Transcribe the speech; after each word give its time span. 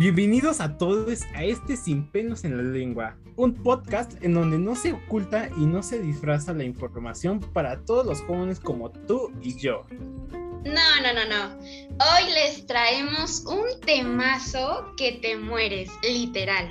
Bienvenidos 0.00 0.62
a 0.62 0.78
todos 0.78 1.24
a 1.34 1.44
este 1.44 1.76
Sin 1.76 2.10
pelos 2.10 2.44
en 2.44 2.56
la 2.56 2.62
lengua, 2.62 3.18
un 3.36 3.52
podcast 3.52 4.12
en 4.24 4.32
donde 4.32 4.58
no 4.58 4.74
se 4.74 4.94
oculta 4.94 5.50
y 5.58 5.66
no 5.66 5.82
se 5.82 6.00
disfraza 6.00 6.54
la 6.54 6.64
información 6.64 7.38
para 7.38 7.84
todos 7.84 8.06
los 8.06 8.22
jóvenes 8.22 8.60
como 8.60 8.90
tú 8.90 9.30
y 9.42 9.58
yo. 9.58 9.84
No, 10.30 11.02
no, 11.02 11.12
no, 11.12 11.28
no. 11.28 11.58
Hoy 11.58 12.32
les 12.32 12.66
traemos 12.66 13.44
un 13.44 13.78
temazo 13.84 14.90
que 14.96 15.18
te 15.20 15.36
mueres, 15.36 15.90
literal. 16.02 16.70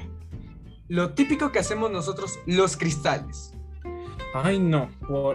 Lo 0.88 1.14
típico 1.14 1.52
que 1.52 1.59
hacemos 1.59 1.91
nosotros, 1.91 2.39
los 2.48 2.75
cristales. 2.77 3.54
Ay, 4.34 4.57
no, 4.57 4.89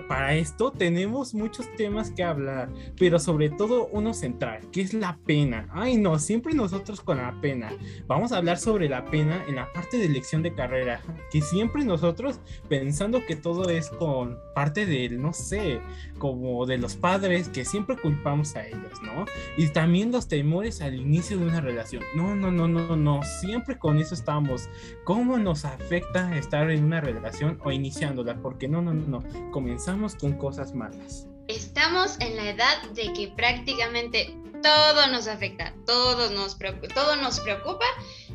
para 0.09 0.35
esto 0.35 0.71
tenemos 0.71 1.35
muchos 1.35 1.67
temas 1.77 2.11
que 2.11 2.23
hablar, 2.23 2.69
pero 2.97 3.19
sobre 3.19 3.51
todo 3.51 3.89
uno 3.89 4.15
central, 4.15 4.61
que 4.71 4.81
es 4.81 4.95
la 4.95 5.19
pena. 5.27 5.69
Ay, 5.73 5.97
no, 5.97 6.19
siempre 6.19 6.55
nosotros 6.55 7.01
con 7.01 7.19
la 7.19 7.41
pena. 7.41 7.73
Vamos 8.07 8.33
a 8.33 8.37
hablar 8.37 8.59
sobre 8.59 8.89
la 8.89 9.05
pena 9.07 9.45
en 9.49 9.57
la 9.57 9.73
parte 9.73 9.99
de 9.99 10.07
elección 10.07 10.43
de 10.43 10.55
carrera, 10.55 11.01
que 11.33 11.41
siempre 11.41 11.85
nosotros 11.85 12.39
pensando 12.69 13.27
que 13.27 13.35
todo 13.35 13.69
es 13.69 13.89
con 13.91 14.39
parte 14.55 14.87
del, 14.87 15.21
no 15.21 15.33
sé, 15.33 15.81
como 16.19 16.67
de 16.67 16.79
los 16.79 16.95
padres, 16.95 17.49
que 17.49 17.65
siempre 17.65 17.97
culpamos 17.97 18.55
a 18.55 18.67
ellos, 18.67 19.03
¿no? 19.03 19.25
Y 19.57 19.69
también 19.69 20.13
los 20.13 20.29
temores 20.29 20.81
al 20.81 20.95
inicio 20.95 21.39
de 21.39 21.47
una 21.47 21.61
relación. 21.61 22.03
No, 22.15 22.37
no, 22.37 22.53
no, 22.53 22.69
no, 22.69 22.97
no, 22.97 23.23
siempre 23.41 23.77
con 23.79 23.99
eso 23.99 24.15
estamos. 24.15 24.69
¿Cómo 25.03 25.37
nos 25.39 25.65
afecta 25.65 26.37
estar 26.39 26.71
en 26.71 26.85
una 26.85 27.01
relación 27.01 27.59
o 27.65 27.73
iniciándola? 27.73 28.37
Porque 28.37 28.69
no 28.69 28.83
no, 28.83 28.95
no, 28.95 29.07
no. 29.07 29.51
Comenzamos 29.65 30.15
con 30.15 30.35
cosas 30.35 30.75
malas. 30.75 31.27
Estamos 31.49 32.21
en 32.21 32.37
la 32.37 32.51
edad 32.51 32.91
de 32.95 33.11
que 33.15 33.33
prácticamente 33.35 34.37
todo 34.63 35.07
nos 35.11 35.27
afecta, 35.27 35.73
todo 35.87 36.29
nos, 36.33 36.55
preocupa, 36.55 36.89
todo 36.93 37.17
nos 37.17 37.41
preocupa 37.41 37.87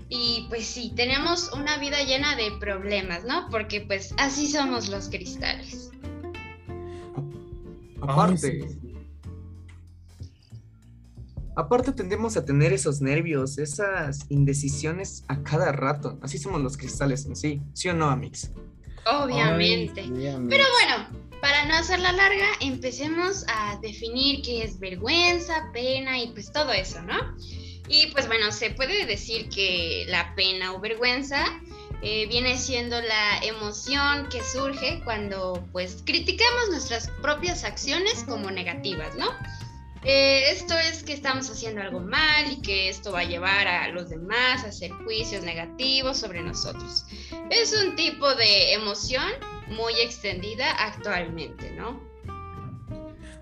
y 0.10 0.48
pues 0.50 0.66
sí, 0.66 0.92
tenemos 0.96 1.52
una 1.54 1.78
vida 1.78 2.02
llena 2.02 2.36
de 2.36 2.50
problemas, 2.60 3.26
¿no? 3.26 3.48
Porque 3.52 3.82
pues 3.82 4.12
así 4.18 4.48
somos 4.48 4.90
los 4.90 5.08
cristales. 5.08 5.92
Aparte, 8.02 8.68
aparte 11.56 11.92
tendemos 11.92 12.38
a 12.38 12.44
tener 12.44 12.74
esos 12.74 13.02
nervios, 13.02 13.60
esas 13.60 14.26
indecisiones 14.30 15.26
a 15.28 15.44
cada 15.44 15.72
rato. 15.74 16.18
Así 16.24 16.40
somos 16.40 16.60
los 16.60 16.76
cristales 16.76 17.28
en 17.28 17.36
sí, 17.36 17.62
¿sí 17.74 17.88
o 17.88 17.94
no, 17.94 18.10
Amix? 18.10 18.52
Obviamente. 19.06 20.04
Pero 20.50 20.64
bueno, 20.74 21.29
para 21.42 21.66
no 21.66 21.76
hacerla 21.76 22.12
larga, 22.12 22.48
empecemos 22.60 23.46
a 23.48 23.78
definir 23.82 24.42
qué 24.42 24.64
es 24.64 24.80
vergüenza, 24.80 25.70
pena 25.74 26.20
y 26.20 26.28
pues 26.28 26.52
todo 26.52 26.72
eso, 26.72 27.02
¿no? 27.02 27.18
Y 27.88 28.08
pues 28.08 28.28
bueno, 28.28 28.52
se 28.52 28.72
puede 28.72 29.06
decir 29.06 29.50
que 29.50 30.06
la 30.08 30.36
pena 30.36 30.74
o 30.74 30.80
vergüenza 30.80 31.44
eh, 32.02 32.28
viene 32.28 32.58
siendo 32.58 33.02
la 33.02 33.40
emoción 33.44 34.30
que 34.30 34.44
surge 34.44 35.02
cuando 35.04 35.68
pues 35.72 36.04
criticamos 36.06 36.70
nuestras 36.70 37.10
propias 37.22 37.64
acciones 37.64 38.24
como 38.26 38.52
negativas, 38.52 39.16
¿no? 39.16 39.28
Eh, 40.04 40.52
esto 40.52 40.78
es 40.78 41.04
que 41.04 41.12
estamos 41.12 41.50
haciendo 41.50 41.82
algo 41.82 42.00
mal 42.00 42.50
y 42.50 42.62
que 42.62 42.88
esto 42.88 43.12
va 43.12 43.22
a 43.22 43.26
llevar 43.26 43.68
a 43.68 43.90
los 43.90 44.10
demás 44.10 44.64
a 44.64 44.68
hacer 44.68 44.92
juicios 44.92 45.44
negativos 45.44 46.18
sobre 46.18 46.42
nosotros. 46.42 47.06
Es 47.50 47.74
un 47.74 47.96
tipo 47.98 48.34
de 48.36 48.74
emoción 48.74 49.30
muy 49.70 49.94
extendida 50.00 50.72
actualmente, 50.72 51.72
¿no? 51.72 52.09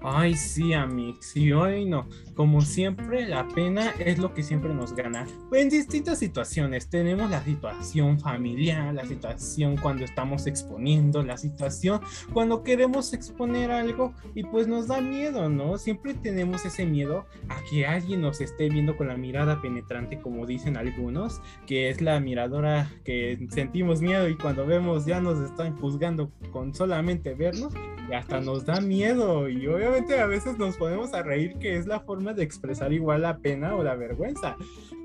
Ay, 0.01 0.35
sí, 0.35 0.73
Amix, 0.73 1.35
y 1.35 1.51
hoy 1.51 1.85
no. 1.85 2.07
Como 2.35 2.61
siempre, 2.61 3.27
la 3.27 3.47
pena 3.47 3.91
es 3.97 4.19
lo 4.19 4.33
que 4.33 4.43
siempre 4.43 4.73
nos 4.73 4.93
gana. 4.93 5.25
En 5.51 5.69
distintas 5.69 6.19
situaciones, 6.19 6.87
tenemos 6.87 7.31
la 7.31 7.43
situación 7.43 8.19
familiar, 8.19 8.93
la 8.93 9.05
situación 9.05 9.75
cuando 9.77 10.05
estamos 10.05 10.45
exponiendo, 10.45 11.23
la 11.23 11.35
situación 11.37 12.01
cuando 12.33 12.63
queremos 12.63 13.11
exponer 13.13 13.71
algo 13.71 14.13
y 14.35 14.43
pues 14.43 14.67
nos 14.67 14.87
da 14.87 15.01
miedo, 15.01 15.49
¿no? 15.49 15.77
Siempre 15.79 16.13
tenemos 16.13 16.63
ese 16.65 16.85
miedo 16.85 17.25
a 17.49 17.59
que 17.69 17.87
alguien 17.87 18.21
nos 18.21 18.39
esté 18.39 18.69
viendo 18.69 18.95
con 18.97 19.07
la 19.07 19.17
mirada 19.17 19.61
penetrante, 19.61 20.19
como 20.21 20.45
dicen 20.45 20.77
algunos, 20.77 21.41
que 21.65 21.89
es 21.89 22.01
la 22.01 22.19
miradora 22.19 22.91
que 23.03 23.47
sentimos 23.49 24.01
miedo 24.01 24.29
y 24.29 24.37
cuando 24.37 24.65
vemos 24.65 25.05
ya 25.05 25.19
nos 25.19 25.39
están 25.39 25.75
juzgando 25.77 26.31
con 26.51 26.75
solamente 26.75 27.33
vernos 27.33 27.73
y 28.09 28.13
hasta 28.13 28.39
nos 28.39 28.65
da 28.65 28.79
miedo 28.79 29.49
y 29.49 29.67
obviamente 29.87 30.19
a 30.19 30.25
veces 30.25 30.57
nos 30.57 30.75
podemos 30.75 31.13
a 31.13 31.23
reír 31.23 31.57
que 31.59 31.77
es 31.77 31.87
la 31.87 32.01
forma 32.01 32.33
de 32.33 32.43
expresar 32.43 32.91
igual 32.91 33.21
la 33.21 33.37
pena 33.37 33.75
o 33.75 33.83
la 33.83 33.95
vergüenza. 33.95 34.57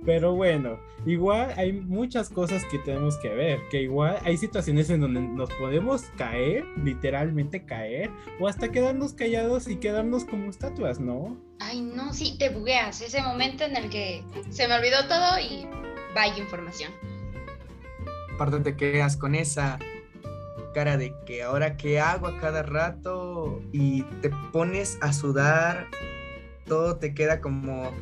Pero 0.05 0.35
bueno, 0.35 0.81
igual 1.07 1.55
hay 1.57 1.73
muchas 1.73 2.29
cosas 2.29 2.65
que 2.71 2.79
tenemos 2.81 3.17
que 3.19 3.29
ver, 3.29 3.61
que 3.71 3.83
igual 3.83 4.19
hay 4.25 4.37
situaciones 4.37 4.91
en 4.91 5.01
donde 5.01 5.21
nos 5.21 5.51
podemos 5.55 6.03
caer, 6.17 6.65
literalmente 6.83 7.65
caer, 7.65 8.11
o 8.41 8.49
hasta 8.49 8.73
quedarnos 8.73 9.13
callados 9.15 9.69
y 9.69 9.77
quedarnos 9.77 10.25
como 10.25 10.51
estatuas, 10.51 10.99
¿no? 10.99 11.37
Ay, 11.61 11.81
no, 11.81 12.13
sí, 12.13 12.37
te 12.39 12.49
bugueas, 12.49 13.01
ese 13.01 13.23
momento 13.23 13.65
en 13.65 13.77
el 13.77 13.89
que 13.89 14.25
se 14.51 14.67
me 14.67 14.75
olvidó 14.75 15.07
todo 15.07 15.39
y 15.39 15.67
vaya 16.15 16.37
información. 16.39 16.91
Aparte 18.35 18.59
te 18.61 18.77
quedas 18.77 19.17
con 19.17 19.37
esa 19.37 19.79
cara 20.73 20.97
de 20.97 21.15
que 21.27 21.43
ahora 21.43 21.77
qué 21.77 22.01
hago 22.01 22.27
a 22.27 22.41
cada 22.41 22.63
rato 22.63 23.63
y 23.73 24.03
te 24.21 24.31
pones 24.53 24.99
a 25.01 25.13
sudar 25.13 25.89
todo 26.67 26.97
te 26.97 27.15
queda 27.15 27.41
como 27.41 27.93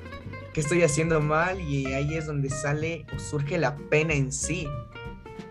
que 0.52 0.60
estoy 0.60 0.82
haciendo 0.82 1.20
mal 1.20 1.60
y 1.60 1.86
ahí 1.92 2.14
es 2.14 2.26
donde 2.26 2.50
sale 2.50 3.06
o 3.14 3.18
surge 3.18 3.58
la 3.58 3.76
pena 3.76 4.14
en 4.14 4.32
sí. 4.32 4.66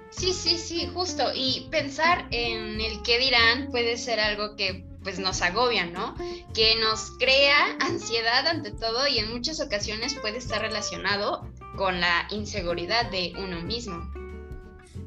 Sí, 0.09 0.33
sí, 0.33 0.57
sí, 0.57 0.89
justo. 0.93 1.23
Y 1.33 1.67
pensar 1.71 2.27
en 2.31 2.81
el 2.81 3.01
qué 3.03 3.19
dirán 3.19 3.69
puede 3.71 3.97
ser 3.97 4.19
algo 4.19 4.55
que 4.55 4.85
pues 5.03 5.17
nos 5.17 5.41
agobia, 5.41 5.85
¿no? 5.85 6.15
Que 6.53 6.75
nos 6.75 7.11
crea 7.19 7.77
ansiedad 7.79 8.45
ante 8.47 8.71
todo 8.71 9.07
y 9.07 9.19
en 9.19 9.31
muchas 9.31 9.61
ocasiones 9.61 10.15
puede 10.15 10.37
estar 10.37 10.61
relacionado 10.61 11.47
con 11.77 12.01
la 12.01 12.27
inseguridad 12.31 13.09
de 13.09 13.33
uno 13.37 13.61
mismo 13.61 14.18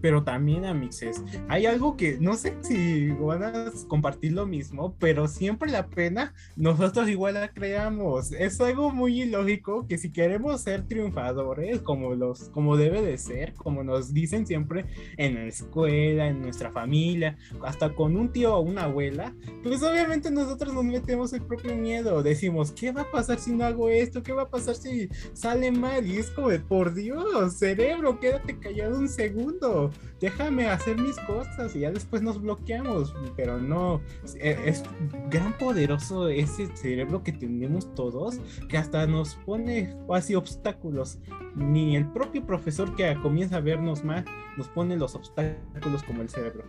pero 0.03 0.25
también 0.25 0.67
a 0.67 0.75
mixes. 0.75 1.23
Hay 1.49 1.65
algo 1.65 1.97
que 1.97 2.19
no 2.21 2.35
sé 2.35 2.55
si 2.61 3.09
van 3.13 3.45
a 3.45 3.73
compartir 3.89 4.33
lo 4.33 4.47
mismo, 4.47 4.95
pero 4.99 5.29
siempre 5.29 5.71
la 5.71 5.87
pena 5.87 6.35
nosotros 6.57 7.09
igual 7.09 7.35
la 7.35 7.53
creamos. 7.53 8.33
Es 8.33 8.61
algo 8.61 8.91
muy 8.91 9.23
ilógico 9.23 9.87
que 9.87 9.97
si 9.97 10.13
queremos 10.13 10.61
ser 10.61 10.87
triunfadores, 10.87 11.81
como 11.81 12.15
los, 12.15 12.49
como 12.51 12.77
debe 12.77 13.01
de 13.01 13.17
ser, 13.17 13.55
como 13.55 13.85
nos 13.85 14.13
dicen 14.13 14.47
siempre 14.47 14.87
en 15.17 15.37
la 15.37 15.45
escuela, 15.45 16.29
en 16.29 16.43
nuestra 16.43 16.73
familia, 16.73 17.37
hasta 17.65 17.95
con 17.95 18.17
un 18.17 18.33
tío 18.33 18.57
o 18.57 18.61
una 18.61 18.85
abuela, 18.85 19.33
pues 19.63 19.83
obviamente 19.83 20.31
nosotros 20.31 20.75
nos 20.75 20.85
metemos 20.85 21.33
el 21.33 21.43
propio 21.43 21.77
miedo. 21.77 22.23
Decimos, 22.25 22.73
¿qué 22.73 22.91
va 22.91 23.03
a 23.03 23.11
pasar 23.11 23.39
si 23.39 23.53
no 23.53 23.65
hago 23.65 23.89
esto? 23.89 24.23
¿Qué 24.23 24.33
va 24.33 24.43
a 24.43 24.51
pasar 24.51 24.75
si 24.75 25.09
sale 25.33 25.71
mal? 25.71 26.05
Y 26.07 26.17
es 26.17 26.31
como 26.31 26.49
de, 26.49 26.59
por 26.59 26.93
Dios, 26.93 27.55
cerebro, 27.55 28.19
quédate 28.19 28.59
callado 28.59 28.99
un 28.99 29.09
segundo 29.09 29.92
déjame 30.21 30.69
hacer 30.69 30.97
mis 30.97 31.17
cosas 31.21 31.75
y 31.75 31.81
ya 31.81 31.91
después 31.91 32.23
nos 32.23 32.41
bloqueamos, 32.41 33.15
pero 33.37 33.59
no, 33.59 34.01
e, 34.41 34.59
es, 34.67 34.83
gran 35.31 35.57
poderoso 35.59 36.29
ese 36.29 36.75
cerebro 36.77 37.23
que 37.23 37.33
tenemos 37.33 37.93
todos 37.95 38.39
que 38.69 38.79
hasta 38.79 39.07
nos 39.07 39.35
pone 39.35 39.97
casi 40.09 40.35
obstáculos. 40.35 41.19
Ni 41.55 41.97
el 41.97 42.11
propio 42.13 42.47
profesor 42.47 42.95
que 42.97 43.15
comienza 43.21 43.57
a 43.57 43.61
vernos 43.61 44.05
mal 44.05 44.25
nos 44.57 44.69
pone 44.69 44.97
los 44.97 45.15
obstáculos 45.15 46.03
como 46.05 46.23
el 46.23 46.29
cerebro. 46.29 46.65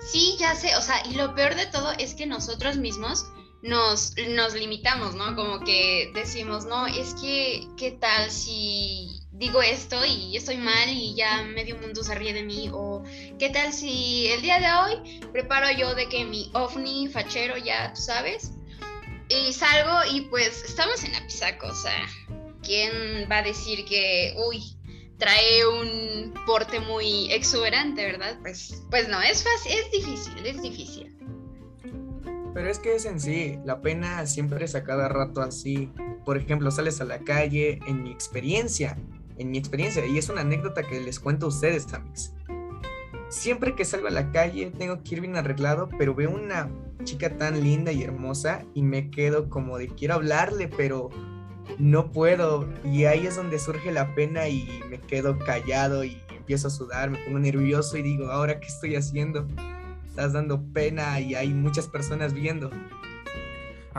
Sí, 0.00 0.36
ya 0.38 0.54
sé, 0.54 0.76
o 0.76 0.82
sea, 0.82 0.96
y 1.10 1.14
lo 1.14 1.34
peor 1.34 1.54
de 1.54 1.66
todo 1.66 1.92
es 1.98 2.14
que 2.14 2.26
nosotros 2.26 2.76
mismos 2.76 3.26
nos, 3.62 4.14
nos 4.36 4.54
limitamos, 4.54 5.14
¿no? 5.14 5.34
Como 5.34 5.60
que 5.60 6.12
decimos, 6.14 6.66
no, 6.66 6.86
es 6.86 7.14
que, 7.14 7.66
¿qué 7.76 7.92
tal 7.92 8.30
si 8.30 9.17
digo 9.38 9.62
esto 9.62 10.04
y 10.04 10.36
estoy 10.36 10.56
mal 10.56 10.88
y 10.88 11.14
ya 11.14 11.42
medio 11.42 11.76
mundo 11.78 12.02
se 12.02 12.14
ríe 12.14 12.34
de 12.34 12.42
mí 12.42 12.68
o 12.72 13.02
qué 13.38 13.50
tal 13.50 13.72
si 13.72 14.26
el 14.28 14.42
día 14.42 14.58
de 14.58 14.66
hoy 14.66 15.20
preparo 15.32 15.70
yo 15.70 15.94
de 15.94 16.08
que 16.08 16.24
mi 16.24 16.50
ovni 16.54 17.08
fachero 17.08 17.56
ya 17.56 17.92
tú 17.94 18.02
sabes 18.02 18.52
y 19.28 19.52
salgo 19.52 20.10
y 20.12 20.22
pues 20.22 20.64
estamos 20.64 21.04
en 21.04 21.12
la 21.12 21.20
pisaco, 21.20 21.68
o 21.68 21.74
sea, 21.74 22.06
¿quién 22.62 22.90
va 23.30 23.38
a 23.38 23.42
decir 23.42 23.84
que, 23.84 24.34
uy, 24.48 24.62
trae 25.18 25.66
un 25.66 26.34
porte 26.46 26.80
muy 26.80 27.30
exuberante, 27.32 28.04
¿verdad? 28.06 28.38
Pues, 28.40 28.82
pues 28.90 29.08
no, 29.08 29.20
es 29.20 29.44
fácil, 29.44 29.72
es 29.78 29.90
difícil, 29.90 30.46
es 30.46 30.62
difícil. 30.62 31.14
Pero 32.54 32.70
es 32.70 32.78
que 32.78 32.94
es 32.94 33.04
en 33.04 33.20
sí, 33.20 33.58
la 33.64 33.82
pena 33.82 34.26
siempre 34.26 34.64
es 34.64 34.74
a 34.74 34.82
cada 34.82 35.08
rato 35.08 35.42
así. 35.42 35.90
Por 36.24 36.38
ejemplo, 36.38 36.70
sales 36.70 37.00
a 37.00 37.04
la 37.04 37.20
calle, 37.20 37.78
en 37.86 38.02
mi 38.02 38.10
experiencia, 38.10 38.96
en 39.38 39.50
mi 39.50 39.58
experiencia, 39.58 40.04
y 40.04 40.18
es 40.18 40.28
una 40.28 40.42
anécdota 40.42 40.82
que 40.82 41.00
les 41.00 41.20
cuento 41.20 41.46
a 41.46 41.48
ustedes, 41.48 41.86
Tamix. 41.86 42.32
Siempre 43.28 43.74
que 43.74 43.84
salgo 43.84 44.08
a 44.08 44.10
la 44.10 44.32
calle 44.32 44.72
tengo 44.78 45.02
que 45.02 45.14
ir 45.14 45.20
bien 45.20 45.36
arreglado, 45.36 45.88
pero 45.98 46.14
veo 46.14 46.30
una 46.30 46.70
chica 47.04 47.36
tan 47.36 47.62
linda 47.62 47.92
y 47.92 48.02
hermosa 48.02 48.64
y 48.74 48.82
me 48.82 49.10
quedo 49.10 49.50
como 49.50 49.78
de 49.78 49.88
quiero 49.88 50.14
hablarle, 50.14 50.68
pero 50.68 51.10
no 51.78 52.10
puedo. 52.10 52.66
Y 52.84 53.04
ahí 53.04 53.26
es 53.26 53.36
donde 53.36 53.58
surge 53.58 53.92
la 53.92 54.14
pena 54.14 54.48
y 54.48 54.80
me 54.88 54.98
quedo 54.98 55.38
callado 55.38 56.04
y 56.04 56.22
empiezo 56.34 56.68
a 56.68 56.70
sudar, 56.70 57.10
me 57.10 57.18
pongo 57.18 57.38
nervioso 57.38 57.98
y 57.98 58.02
digo, 58.02 58.30
¿ahora 58.30 58.60
qué 58.60 58.68
estoy 58.68 58.96
haciendo? 58.96 59.46
Estás 60.08 60.32
dando 60.32 60.62
pena 60.72 61.20
y 61.20 61.34
hay 61.34 61.50
muchas 61.50 61.86
personas 61.86 62.32
viendo. 62.32 62.70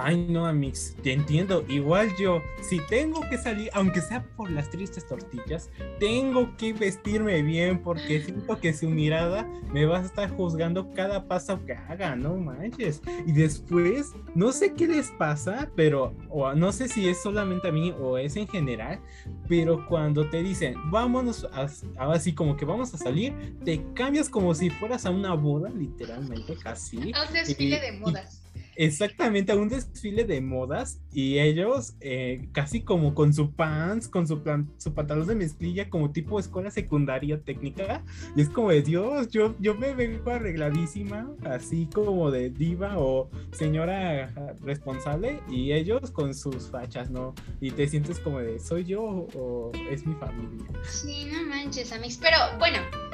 Ay, 0.01 0.27
no, 0.29 0.45
Amix, 0.45 0.95
te 1.03 1.11
entiendo. 1.11 1.65
Igual 1.67 2.15
yo, 2.17 2.41
si 2.61 2.79
tengo 2.87 3.21
que 3.29 3.37
salir, 3.37 3.69
aunque 3.73 3.99
sea 4.01 4.23
por 4.37 4.49
las 4.49 4.69
tristes 4.69 5.05
tortillas, 5.05 5.69
tengo 5.99 6.55
que 6.55 6.71
vestirme 6.71 7.41
bien 7.41 7.81
porque 7.81 8.21
siento 8.21 8.59
que 8.59 8.73
su 8.73 8.89
mirada 8.89 9.45
me 9.73 9.85
va 9.85 9.99
a 9.99 10.01
estar 10.01 10.29
juzgando 10.29 10.89
cada 10.91 11.27
paso 11.27 11.65
que 11.65 11.73
haga, 11.73 12.15
no 12.15 12.35
manches. 12.37 13.01
Y 13.25 13.33
después, 13.33 14.13
no 14.35 14.53
sé 14.53 14.73
qué 14.73 14.87
les 14.87 15.11
pasa, 15.11 15.69
pero 15.75 16.15
o 16.29 16.53
no 16.53 16.71
sé 16.71 16.87
si 16.87 17.09
es 17.09 17.21
solamente 17.21 17.67
a 17.67 17.71
mí 17.71 17.93
o 17.99 18.17
es 18.17 18.37
en 18.37 18.47
general, 18.47 19.01
pero 19.49 19.85
cuando 19.85 20.29
te 20.29 20.41
dicen, 20.41 20.75
vámonos, 20.91 21.45
así 21.97 22.33
como 22.33 22.55
que 22.55 22.63
vamos 22.63 22.93
a 22.93 22.97
salir, 22.97 23.57
te 23.65 23.83
cambias 23.93 24.29
como 24.29 24.55
si 24.55 24.69
fueras 24.69 25.05
a 25.05 25.09
una 25.09 25.33
boda, 25.33 25.69
literalmente, 25.69 26.55
casi. 26.55 27.11
A 27.13 27.27
un 27.27 27.33
desfile 27.33 27.79
de 27.79 27.91
modas 27.93 28.38
exactamente 28.75 29.51
a 29.51 29.55
un 29.55 29.69
desfile 29.69 30.23
de 30.23 30.41
modas 30.41 30.99
y 31.11 31.39
ellos 31.39 31.95
eh, 31.99 32.47
casi 32.51 32.81
como 32.81 33.13
con 33.13 33.33
su 33.33 33.51
pants, 33.51 34.07
con 34.07 34.27
su, 34.27 34.41
plan, 34.41 34.69
pantalón 34.95 35.27
de 35.27 35.35
mezclilla 35.35 35.89
como 35.89 36.11
tipo 36.11 36.39
escuela 36.39 36.71
secundaria 36.71 37.39
técnica 37.41 38.03
y 38.35 38.41
es 38.41 38.49
como 38.49 38.71
de 38.71 38.81
Dios, 38.81 39.29
yo, 39.29 39.55
yo 39.59 39.75
me 39.75 39.93
vengo 39.93 40.31
arregladísima 40.31 41.29
así 41.45 41.87
como 41.93 42.31
de 42.31 42.49
diva 42.49 42.97
o 42.97 43.29
señora 43.51 44.31
responsable 44.61 45.39
y 45.49 45.73
ellos 45.73 46.11
con 46.11 46.33
sus 46.33 46.69
fachas, 46.69 47.09
¿no? 47.09 47.33
Y 47.59 47.71
te 47.71 47.87
sientes 47.87 48.19
como 48.19 48.39
de 48.39 48.59
¿soy 48.59 48.85
yo 48.85 49.01
o 49.03 49.71
es 49.89 50.05
mi 50.05 50.15
familia? 50.15 50.65
Sí, 50.83 51.27
no 51.31 51.43
manches, 51.49 51.91
Amix, 51.91 52.17
pero 52.17 52.37
bueno 52.57 53.08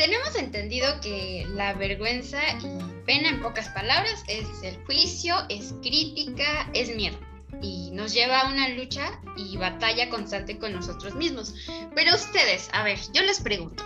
tenemos 0.00 0.34
entendido 0.34 0.88
que 1.02 1.46
la 1.50 1.74
vergüenza 1.74 2.40
y 2.62 3.04
pena 3.04 3.28
en 3.28 3.42
pocas 3.42 3.68
palabras 3.68 4.24
es 4.28 4.46
el 4.62 4.82
juicio, 4.86 5.34
es 5.50 5.74
crítica, 5.82 6.70
es 6.72 6.96
miedo 6.96 7.18
y 7.60 7.90
nos 7.90 8.14
lleva 8.14 8.40
a 8.40 8.50
una 8.50 8.70
lucha 8.70 9.20
y 9.36 9.58
batalla 9.58 10.08
constante 10.08 10.58
con 10.58 10.72
nosotros 10.72 11.14
mismos. 11.16 11.54
Pero 11.94 12.14
ustedes, 12.14 12.70
a 12.72 12.82
ver, 12.82 12.98
yo 13.12 13.20
les 13.22 13.40
pregunto, 13.40 13.84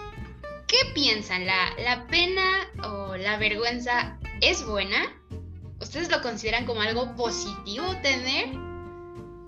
¿qué 0.69 0.76
piensan? 0.94 1.46
¿La, 1.46 1.75
la 1.78 2.06
pena 2.06 2.44
o 2.84 3.16
la 3.16 3.37
vergüenza 3.37 4.16
es 4.40 4.64
buena? 4.64 5.20
¿Ustedes 5.81 6.12
lo 6.12 6.22
consideran 6.22 6.64
como 6.64 6.81
algo 6.81 7.16
positivo 7.16 7.87
tener? 8.02 8.50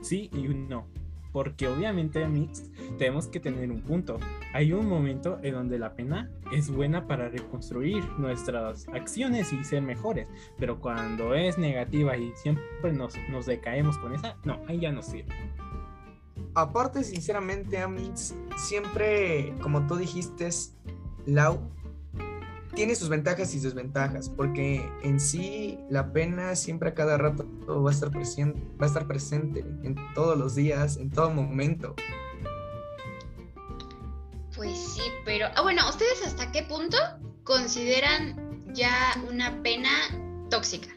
Sí 0.03 0.31
y 0.33 0.49
no 0.49 0.96
porque 1.37 1.69
obviamente, 1.69 2.27
Mix, 2.27 2.65
tenemos 2.97 3.27
que 3.27 3.41
tener 3.41 3.71
un 3.71 3.83
punto. 3.83 4.17
Hay 4.55 4.73
un 4.73 4.89
momento 4.89 5.39
en 5.43 5.53
donde 5.53 5.79
la 5.79 5.93
pena 5.95 6.31
es 6.51 6.71
buena 6.71 7.07
para 7.07 7.29
reconstruir 7.29 8.03
nuestras 8.17 8.89
acciones 8.89 9.53
y 9.53 9.63
ser 9.63 9.83
mejores, 9.83 10.27
pero 10.59 10.81
cuando 10.81 11.35
es 11.35 11.59
negativa 11.59 12.17
y 12.17 12.33
siempre 12.37 12.91
nos, 12.91 13.13
nos 13.29 13.45
decaemos 13.45 13.99
con 13.99 14.15
esa, 14.15 14.39
no, 14.45 14.63
ahí 14.67 14.81
ya 14.81 14.93
no 14.93 15.03
sirve. 15.03 15.35
Aparte, 16.55 17.05
sinceramente, 17.05 17.77
Amix, 17.81 18.35
siempre, 18.57 19.53
como 19.61 19.87
tú 19.87 19.97
dijiste, 19.97 20.49
Lau, 21.27 21.71
tiene 22.77 22.95
sus 22.95 23.09
ventajas 23.09 23.53
y 23.55 23.59
desventajas, 23.59 24.29
porque 24.29 24.89
en 25.03 25.19
sí 25.19 25.79
la 25.89 26.13
pena 26.13 26.55
siempre 26.55 26.91
a 26.91 26.95
cada 26.95 27.17
rato 27.17 27.45
va 27.83 27.91
a 27.91 27.93
estar 27.93 28.11
presente, 28.11 28.61
va 28.81 28.85
a 28.85 28.89
estar 28.89 29.09
presente 29.09 29.61
en 29.83 29.97
todos 30.15 30.39
los 30.39 30.55
días, 30.55 30.99
en 30.99 31.11
todo 31.11 31.31
momento. 31.31 31.97
Pues 34.55 34.79
sí, 34.79 35.03
pero 35.25 35.47
ah, 35.57 35.63
bueno, 35.63 35.89
¿ustedes 35.89 36.25
hasta 36.25 36.53
qué 36.53 36.63
punto 36.63 36.99
consideran 37.45 38.65
ya 38.75 38.95
una 39.29 39.63
pena 39.63 39.91
tóxica? 40.51 40.96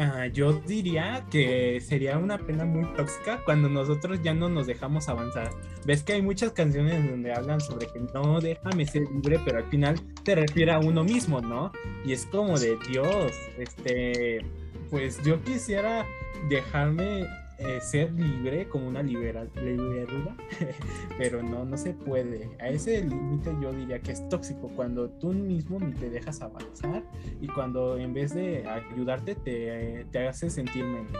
Ah, 0.00 0.28
yo 0.28 0.52
diría 0.52 1.26
que 1.28 1.80
sería 1.80 2.18
una 2.18 2.38
pena 2.38 2.64
muy 2.64 2.84
tóxica 2.94 3.42
cuando 3.44 3.68
nosotros 3.68 4.20
ya 4.22 4.32
no 4.32 4.48
nos 4.48 4.68
dejamos 4.68 5.08
avanzar. 5.08 5.50
Ves 5.84 6.04
que 6.04 6.12
hay 6.12 6.22
muchas 6.22 6.52
canciones 6.52 7.10
donde 7.10 7.32
hablan 7.32 7.60
sobre 7.60 7.88
que 7.88 7.98
no 8.14 8.40
déjame 8.40 8.86
ser 8.86 9.02
libre, 9.10 9.40
pero 9.44 9.58
al 9.58 9.64
final 9.64 10.00
te 10.22 10.36
refiere 10.36 10.70
a 10.70 10.78
uno 10.78 11.02
mismo, 11.02 11.40
¿no? 11.40 11.72
Y 12.04 12.12
es 12.12 12.26
como 12.26 12.60
de 12.60 12.78
Dios, 12.88 13.32
este, 13.58 14.46
pues 14.88 15.20
yo 15.24 15.42
quisiera 15.42 16.06
dejarme 16.48 17.26
eh, 17.58 17.80
ser 17.80 18.12
libre 18.12 18.68
como 18.68 18.86
una 18.86 19.02
libera, 19.02 19.44
liberaduda, 19.56 20.36
pero 21.18 21.42
no, 21.42 21.64
no 21.64 21.76
se 21.76 21.92
puede. 21.92 22.48
A 22.60 22.68
ese 22.68 23.02
límite 23.02 23.56
yo 23.60 23.72
diría 23.72 23.98
que 24.00 24.12
es 24.12 24.28
tóxico 24.28 24.70
cuando 24.76 25.10
tú 25.10 25.32
mismo 25.32 25.80
ni 25.80 25.92
te 25.92 26.08
dejas 26.08 26.40
avanzar 26.40 27.02
y 27.40 27.48
cuando 27.48 27.96
en 27.98 28.14
vez 28.14 28.32
de 28.32 28.64
ayudarte 28.66 29.34
te, 29.34 30.06
te 30.12 30.28
hace 30.28 30.50
sentir 30.50 30.84
menos. 30.84 31.16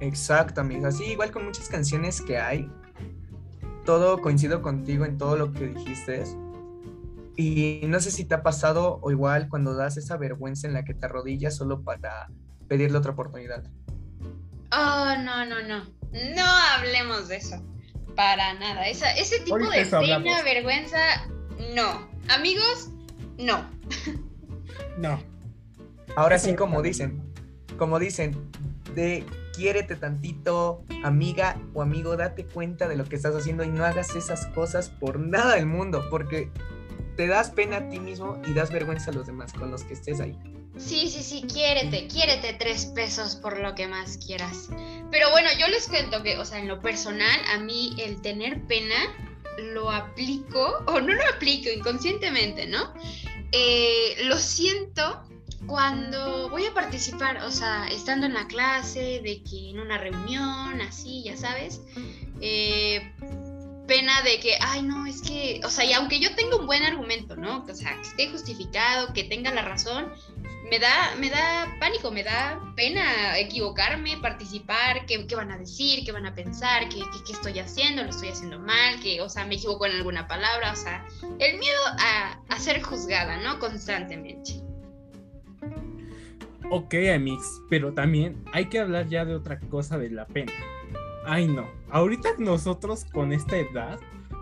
Exacto, 0.00 0.60
amiga. 0.60 0.90
Sí, 0.90 1.04
igual 1.04 1.30
con 1.30 1.44
muchas 1.44 1.68
canciones 1.68 2.20
que 2.20 2.38
hay. 2.38 2.68
Todo 3.84 4.20
coincido 4.20 4.62
contigo 4.62 5.04
en 5.04 5.16
todo 5.16 5.36
lo 5.36 5.52
que 5.52 5.68
dijiste. 5.68 6.24
Y 7.36 7.82
no 7.86 8.00
sé 8.00 8.10
si 8.10 8.24
te 8.24 8.34
ha 8.34 8.42
pasado 8.42 8.98
o 9.00 9.12
igual 9.12 9.48
cuando 9.48 9.74
das 9.74 9.96
esa 9.96 10.16
vergüenza 10.16 10.66
en 10.66 10.74
la 10.74 10.84
que 10.84 10.94
te 10.94 11.06
arrodillas 11.06 11.54
solo 11.54 11.82
para 11.82 12.28
pedirle 12.66 12.98
otra 12.98 13.12
oportunidad. 13.12 13.62
Oh, 14.78 15.16
no, 15.22 15.44
no, 15.44 15.62
no. 15.62 15.84
No 16.12 16.44
hablemos 16.44 17.28
de 17.28 17.36
eso. 17.36 17.62
Para 18.14 18.54
nada. 18.54 18.88
Esa, 18.88 19.12
ese 19.12 19.40
tipo 19.40 19.58
de 19.58 19.84
pena, 19.84 20.42
vergüenza, 20.42 20.98
no. 21.74 22.08
Amigos, 22.28 22.90
no. 23.38 23.68
No. 24.98 25.20
Ahora 26.16 26.38
sí, 26.38 26.54
como 26.54 26.82
dicen, 26.82 27.22
como 27.78 27.98
dicen, 27.98 28.50
de 28.94 29.24
quiérete 29.54 29.96
tantito, 29.96 30.84
amiga 31.04 31.56
o 31.74 31.82
amigo, 31.82 32.16
date 32.16 32.44
cuenta 32.44 32.88
de 32.88 32.96
lo 32.96 33.04
que 33.04 33.16
estás 33.16 33.34
haciendo 33.34 33.64
y 33.64 33.68
no 33.68 33.84
hagas 33.84 34.14
esas 34.16 34.46
cosas 34.46 34.88
por 34.88 35.20
nada 35.20 35.54
del 35.54 35.66
mundo, 35.66 36.06
porque 36.10 36.50
te 37.16 37.26
das 37.26 37.50
pena 37.50 37.78
a 37.78 37.88
ti 37.88 38.00
mismo 38.00 38.40
y 38.46 38.54
das 38.54 38.72
vergüenza 38.72 39.10
a 39.10 39.14
los 39.14 39.26
demás 39.26 39.52
con 39.52 39.70
los 39.70 39.84
que 39.84 39.94
estés 39.94 40.20
ahí. 40.20 40.38
Sí, 40.78 41.10
sí, 41.10 41.22
sí, 41.22 41.42
quiérete, 41.42 42.06
quiérete 42.06 42.54
tres 42.54 42.86
pesos 42.86 43.36
por 43.36 43.58
lo 43.58 43.74
que 43.74 43.88
más 43.88 44.16
quieras. 44.18 44.68
Pero 45.10 45.30
bueno, 45.30 45.48
yo 45.58 45.66
les 45.68 45.88
cuento 45.88 46.22
que, 46.22 46.38
o 46.38 46.44
sea, 46.44 46.58
en 46.58 46.68
lo 46.68 46.80
personal, 46.80 47.40
a 47.52 47.58
mí 47.58 47.94
el 47.98 48.22
tener 48.22 48.66
pena 48.66 48.94
lo 49.58 49.90
aplico, 49.90 50.84
o 50.86 51.00
no 51.00 51.12
lo 51.12 51.26
aplico 51.34 51.68
inconscientemente, 51.68 52.66
¿no? 52.66 52.92
Eh, 53.52 54.16
lo 54.24 54.38
siento 54.38 55.24
cuando 55.66 56.48
voy 56.48 56.64
a 56.66 56.74
participar, 56.74 57.42
o 57.42 57.50
sea, 57.50 57.88
estando 57.88 58.26
en 58.26 58.34
la 58.34 58.46
clase, 58.46 59.20
de 59.22 59.42
que 59.42 59.70
en 59.70 59.80
una 59.80 59.98
reunión, 59.98 60.80
así, 60.80 61.24
ya 61.24 61.36
sabes, 61.36 61.80
eh, 62.40 63.12
pena 63.86 64.22
de 64.22 64.38
que, 64.38 64.56
ay, 64.60 64.82
no, 64.82 65.06
es 65.06 65.22
que, 65.22 65.60
o 65.64 65.70
sea, 65.70 65.84
y 65.84 65.92
aunque 65.92 66.20
yo 66.20 66.34
tenga 66.36 66.56
un 66.56 66.66
buen 66.66 66.84
argumento, 66.84 67.34
¿no? 67.36 67.64
O 67.68 67.74
sea, 67.74 67.96
que 67.96 68.02
esté 68.02 68.28
justificado, 68.30 69.12
que 69.12 69.24
tenga 69.24 69.52
la 69.52 69.62
razón, 69.62 70.12
me 70.70 70.78
da, 70.78 71.14
me 71.18 71.30
da 71.30 71.76
pánico, 71.80 72.10
me 72.10 72.22
da 72.22 72.60
pena 72.76 73.38
equivocarme, 73.38 74.18
participar, 74.18 75.06
qué, 75.06 75.26
qué 75.26 75.34
van 75.34 75.50
a 75.50 75.58
decir, 75.58 76.04
qué 76.04 76.12
van 76.12 76.26
a 76.26 76.34
pensar, 76.34 76.88
qué, 76.88 77.00
qué, 77.26 77.32
estoy 77.32 77.58
haciendo, 77.58 78.02
lo 78.02 78.10
estoy 78.10 78.28
haciendo 78.28 78.58
mal, 78.58 79.00
que, 79.02 79.20
o 79.20 79.28
sea, 79.28 79.46
me 79.46 79.54
equivoco 79.54 79.86
en 79.86 79.92
alguna 79.92 80.26
palabra, 80.28 80.72
o 80.72 80.76
sea, 80.76 81.06
el 81.38 81.58
miedo 81.58 81.80
a, 81.98 82.40
a 82.48 82.58
ser 82.58 82.82
juzgada, 82.82 83.38
¿no? 83.38 83.58
Constantemente. 83.58 84.62
Ok, 86.70 86.94
Amix, 87.14 87.62
pero 87.70 87.94
también 87.94 88.44
hay 88.52 88.66
que 88.66 88.78
hablar 88.78 89.08
ya 89.08 89.24
de 89.24 89.34
otra 89.34 89.58
cosa 89.58 89.96
de 89.96 90.10
la 90.10 90.26
pena. 90.26 90.52
Ay, 91.24 91.46
no. 91.46 91.66
Ahorita 91.90 92.30
nosotros 92.38 93.06
con 93.06 93.32
esta 93.32 93.56
edad 93.56 93.98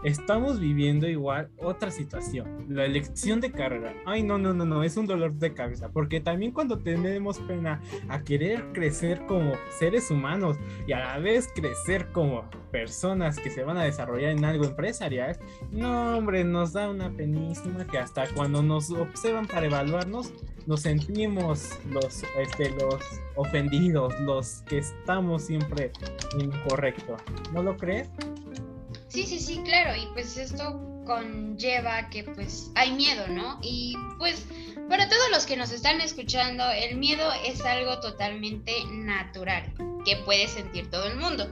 estamos 0.06 0.60
viviendo 0.60 1.08
igual 1.08 1.50
otra 1.58 1.90
situación, 1.90 2.66
la 2.68 2.84
elección 2.84 3.40
de 3.40 3.50
carrera. 3.50 3.92
Ay, 4.06 4.22
no, 4.22 4.38
no, 4.38 4.54
no, 4.54 4.64
no, 4.64 4.84
es 4.84 4.96
un 4.96 5.06
dolor 5.06 5.34
de 5.34 5.52
cabeza, 5.52 5.88
porque 5.88 6.20
también 6.20 6.52
cuando 6.52 6.78
tenemos 6.78 7.40
pena 7.40 7.82
a 8.08 8.22
querer 8.22 8.64
crecer 8.72 9.26
como 9.26 9.54
seres 9.80 10.08
humanos 10.12 10.58
y 10.86 10.92
a 10.92 11.00
la 11.00 11.18
vez 11.18 11.50
crecer 11.52 12.06
como 12.12 12.48
personas 12.70 13.40
que 13.40 13.50
se 13.50 13.64
van 13.64 13.78
a 13.78 13.82
desarrollar 13.82 14.30
en 14.30 14.44
algo 14.44 14.64
empresarial, 14.64 15.36
no, 15.72 16.18
hombre, 16.18 16.44
nos 16.44 16.72
da 16.72 16.88
una 16.88 17.10
penísima 17.10 17.84
que 17.84 17.98
hasta 17.98 18.28
cuando 18.32 18.62
nos 18.62 18.90
observan 18.90 19.46
para 19.46 19.66
evaluarnos, 19.66 20.32
nos 20.66 20.82
sentimos 20.82 21.80
los, 21.90 22.22
este, 22.38 22.70
los 22.70 23.00
ofendidos, 23.34 24.14
los 24.20 24.62
que 24.68 24.78
estamos 24.78 25.42
siempre 25.42 25.90
incorrecto. 26.38 27.16
¿No 27.52 27.64
lo 27.64 27.76
crees? 27.76 28.08
Sí, 29.16 29.24
sí, 29.24 29.38
sí, 29.40 29.62
claro, 29.64 29.96
y 29.96 30.04
pues 30.12 30.36
esto 30.36 30.78
conlleva 31.06 32.10
que 32.10 32.22
pues 32.22 32.70
hay 32.74 32.92
miedo, 32.92 33.26
¿no? 33.28 33.58
Y 33.62 33.94
pues 34.18 34.44
para 34.90 35.08
todos 35.08 35.30
los 35.30 35.46
que 35.46 35.56
nos 35.56 35.72
están 35.72 36.02
escuchando, 36.02 36.70
el 36.70 36.98
miedo 36.98 37.26
es 37.46 37.62
algo 37.62 37.98
totalmente 38.00 38.72
natural. 38.90 39.72
que 40.04 40.16
puede 40.18 40.48
sentir 40.48 40.90
todo 40.90 41.06
el 41.06 41.16
mundo. 41.16 41.48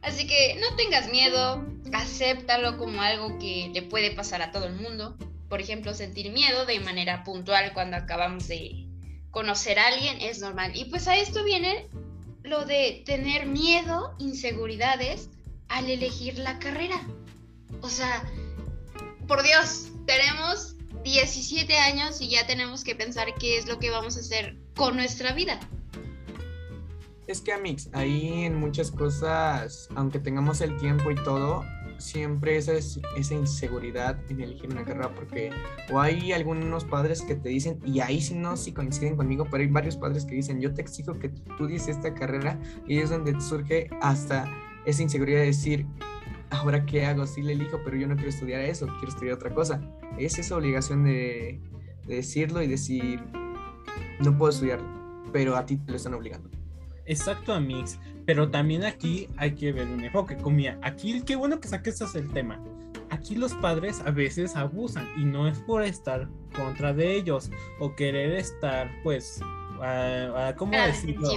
Así 0.00 0.28
que 0.28 0.60
no 0.60 0.76
tengas 0.76 1.10
miedo, 1.10 1.66
acéptalo 1.92 2.78
como 2.78 3.02
algo 3.02 3.36
que 3.40 3.68
le 3.74 3.82
puede 3.82 4.12
pasar 4.12 4.40
a 4.40 4.52
todo 4.52 4.66
el 4.66 4.76
mundo. 4.76 5.16
Por 5.48 5.60
ejemplo, 5.60 5.94
sentir 5.94 6.30
miedo 6.30 6.66
de 6.66 6.78
manera 6.78 7.24
puntual 7.24 7.72
cuando 7.74 7.96
acabamos 7.96 8.46
de 8.46 8.86
conocer 9.32 9.80
a 9.80 9.88
alguien 9.88 10.20
es 10.20 10.38
normal. 10.38 10.70
Y 10.76 10.84
pues 10.84 11.08
a 11.08 11.16
esto 11.16 11.42
viene 11.42 11.88
lo 12.44 12.64
de 12.64 13.02
tener 13.04 13.46
miedo, 13.46 14.14
inseguridades 14.20 15.30
al 15.68 15.88
elegir 15.88 16.38
la 16.38 16.58
carrera. 16.58 17.00
O 17.80 17.88
sea, 17.88 18.24
por 19.26 19.42
Dios, 19.42 19.88
tenemos 20.06 20.76
17 21.04 21.76
años 21.76 22.20
y 22.20 22.28
ya 22.28 22.46
tenemos 22.46 22.84
que 22.84 22.94
pensar 22.94 23.28
qué 23.38 23.58
es 23.58 23.68
lo 23.68 23.78
que 23.78 23.90
vamos 23.90 24.16
a 24.16 24.20
hacer 24.20 24.56
con 24.74 24.96
nuestra 24.96 25.32
vida. 25.32 25.60
Es 27.26 27.42
que, 27.42 27.52
Amix, 27.52 27.90
ahí 27.92 28.44
en 28.44 28.54
muchas 28.54 28.90
cosas, 28.90 29.88
aunque 29.94 30.18
tengamos 30.18 30.62
el 30.62 30.78
tiempo 30.78 31.10
y 31.10 31.14
todo, 31.14 31.62
siempre 31.98 32.56
esa, 32.56 32.72
esa 32.72 33.34
inseguridad 33.34 34.18
en 34.30 34.40
elegir 34.40 34.70
una 34.70 34.84
carrera, 34.84 35.14
porque 35.14 35.50
o 35.90 36.00
hay 36.00 36.32
algunos 36.32 36.84
padres 36.84 37.20
que 37.20 37.34
te 37.34 37.50
dicen, 37.50 37.80
y 37.84 38.00
ahí 38.00 38.22
sí 38.22 38.34
no, 38.34 38.56
si 38.56 38.72
coinciden 38.72 39.16
conmigo, 39.16 39.46
pero 39.50 39.62
hay 39.62 39.68
varios 39.68 39.96
padres 39.96 40.24
que 40.24 40.36
dicen, 40.36 40.60
yo 40.60 40.72
te 40.72 40.80
exijo 40.80 41.18
que 41.18 41.28
tú 41.28 41.66
dices 41.66 41.96
esta 41.96 42.14
carrera, 42.14 42.58
y 42.86 42.98
es 42.98 43.10
donde 43.10 43.38
surge 43.40 43.90
hasta 44.00 44.50
esa 44.88 45.02
inseguridad 45.02 45.40
de 45.40 45.46
decir, 45.46 45.86
ahora 46.50 46.84
qué 46.86 47.04
hago, 47.04 47.26
sí 47.26 47.42
le 47.42 47.52
elijo, 47.52 47.80
pero 47.84 47.96
yo 47.96 48.06
no 48.06 48.14
quiero 48.14 48.30
estudiar 48.30 48.62
eso, 48.62 48.86
quiero 48.86 49.08
estudiar 49.08 49.34
otra 49.34 49.50
cosa. 49.50 49.80
Es 50.18 50.38
esa 50.38 50.56
obligación 50.56 51.04
de, 51.04 51.60
de 52.06 52.16
decirlo 52.16 52.62
y 52.62 52.66
decir, 52.66 53.22
no 54.20 54.36
puedo 54.36 54.50
estudiarlo, 54.50 54.86
pero 55.32 55.56
a 55.56 55.66
ti 55.66 55.76
te 55.76 55.90
lo 55.90 55.96
están 55.96 56.14
obligando. 56.14 56.48
Exacto, 57.04 57.52
Amix. 57.52 57.98
Pero 58.26 58.50
también 58.50 58.84
aquí 58.84 59.28
hay 59.36 59.54
que 59.54 59.72
ver 59.72 59.86
un 59.86 60.04
enfoque. 60.04 60.36
Comía, 60.36 60.78
aquí 60.82 61.22
qué 61.22 61.36
bueno 61.36 61.60
que 61.60 61.68
saques 61.68 62.00
el 62.14 62.30
tema. 62.32 62.62
Aquí 63.10 63.34
los 63.34 63.54
padres 63.54 64.02
a 64.04 64.10
veces 64.10 64.54
abusan 64.56 65.08
y 65.16 65.24
no 65.24 65.48
es 65.48 65.58
por 65.60 65.82
estar 65.82 66.28
contra 66.54 66.92
de 66.92 67.14
ellos 67.16 67.50
o 67.78 67.94
querer 67.94 68.32
estar, 68.32 68.90
pues, 69.02 69.40
¿cómo 70.56 70.72
decirlo? 70.72 71.30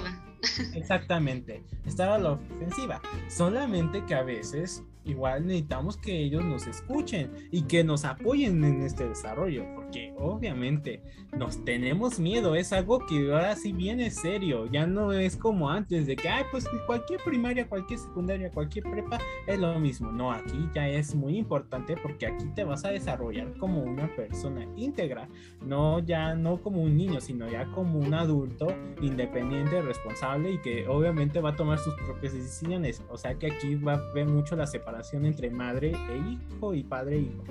Exactamente, 0.74 1.64
estar 1.86 2.10
a 2.10 2.18
la 2.18 2.32
ofensiva. 2.32 3.02
Solamente 3.28 4.06
que 4.06 4.16
a 4.16 4.24
veces 4.24 4.84
igual 5.04 5.46
necesitamos 5.46 5.98
que 5.98 6.20
ellos 6.20 6.44
nos 6.44 6.68
escuchen 6.68 7.32
y 7.52 7.64
que 7.64 7.84
nos 7.84 8.06
apoyen 8.06 8.64
en 8.64 8.82
este 8.82 9.08
desarrollo, 9.08 9.66
porque 9.92 10.14
obviamente 10.18 11.02
nos 11.38 11.66
tenemos 11.66 12.18
miedo, 12.18 12.56
es 12.56 12.72
algo 12.72 13.06
que 13.06 13.30
ahora 13.30 13.58
sí 13.58 13.74
viene 13.74 14.10
serio, 14.10 14.66
ya 14.72 14.88
no 14.88 15.12
es 15.12 15.36
como 15.36 15.70
antes 15.70 16.08
de 16.08 16.16
que, 16.16 16.30
ay, 16.30 16.46
pues 16.50 16.66
cualquier 16.88 17.20
primaria, 17.20 17.68
cualquier 17.68 18.00
secundaria, 18.00 18.50
cualquier 18.52 18.86
prepa 18.90 19.20
es 19.48 19.60
lo 19.60 19.78
mismo, 19.80 20.10
no, 20.10 20.32
aquí 20.32 20.70
ya 20.74 20.88
es 20.88 21.14
muy 21.14 21.38
importante 21.38 21.98
porque 22.02 22.26
aquí 22.26 22.46
te 22.56 22.64
vas 22.64 22.86
a 22.86 22.92
desarrollar 22.92 23.54
como 23.58 23.84
una 23.84 24.08
persona 24.16 24.66
íntegra, 24.78 25.28
no 25.62 26.00
ya 26.00 26.36
no 26.36 26.62
como 26.62 26.82
un 26.84 26.96
niño, 26.96 27.20
sino 27.20 27.50
ya 27.50 27.66
como 27.72 28.00
un 28.00 28.14
adulto 28.14 28.68
independiente, 29.02 29.82
responsable 29.82 30.54
y 30.54 30.58
que 30.60 30.88
obviamente 30.88 31.42
va 31.42 31.50
a 31.50 31.56
tomar 31.58 31.80
sus 31.80 31.96
propias 31.96 32.34
decisiones, 32.34 33.04
o 33.10 33.18
sea 33.18 33.36
que 33.36 33.48
aquí 33.48 33.76
va 33.76 33.96
a 33.96 34.14
ver 34.14 34.26
mucho 34.26 34.56
la 34.56 34.68
separación 34.68 35.26
entre 35.26 35.50
madre 35.50 35.92
e 35.92 36.18
hijo 36.18 36.74
y 36.74 36.82
padre 36.84 37.18
e 37.18 37.20
hijo. 37.20 37.44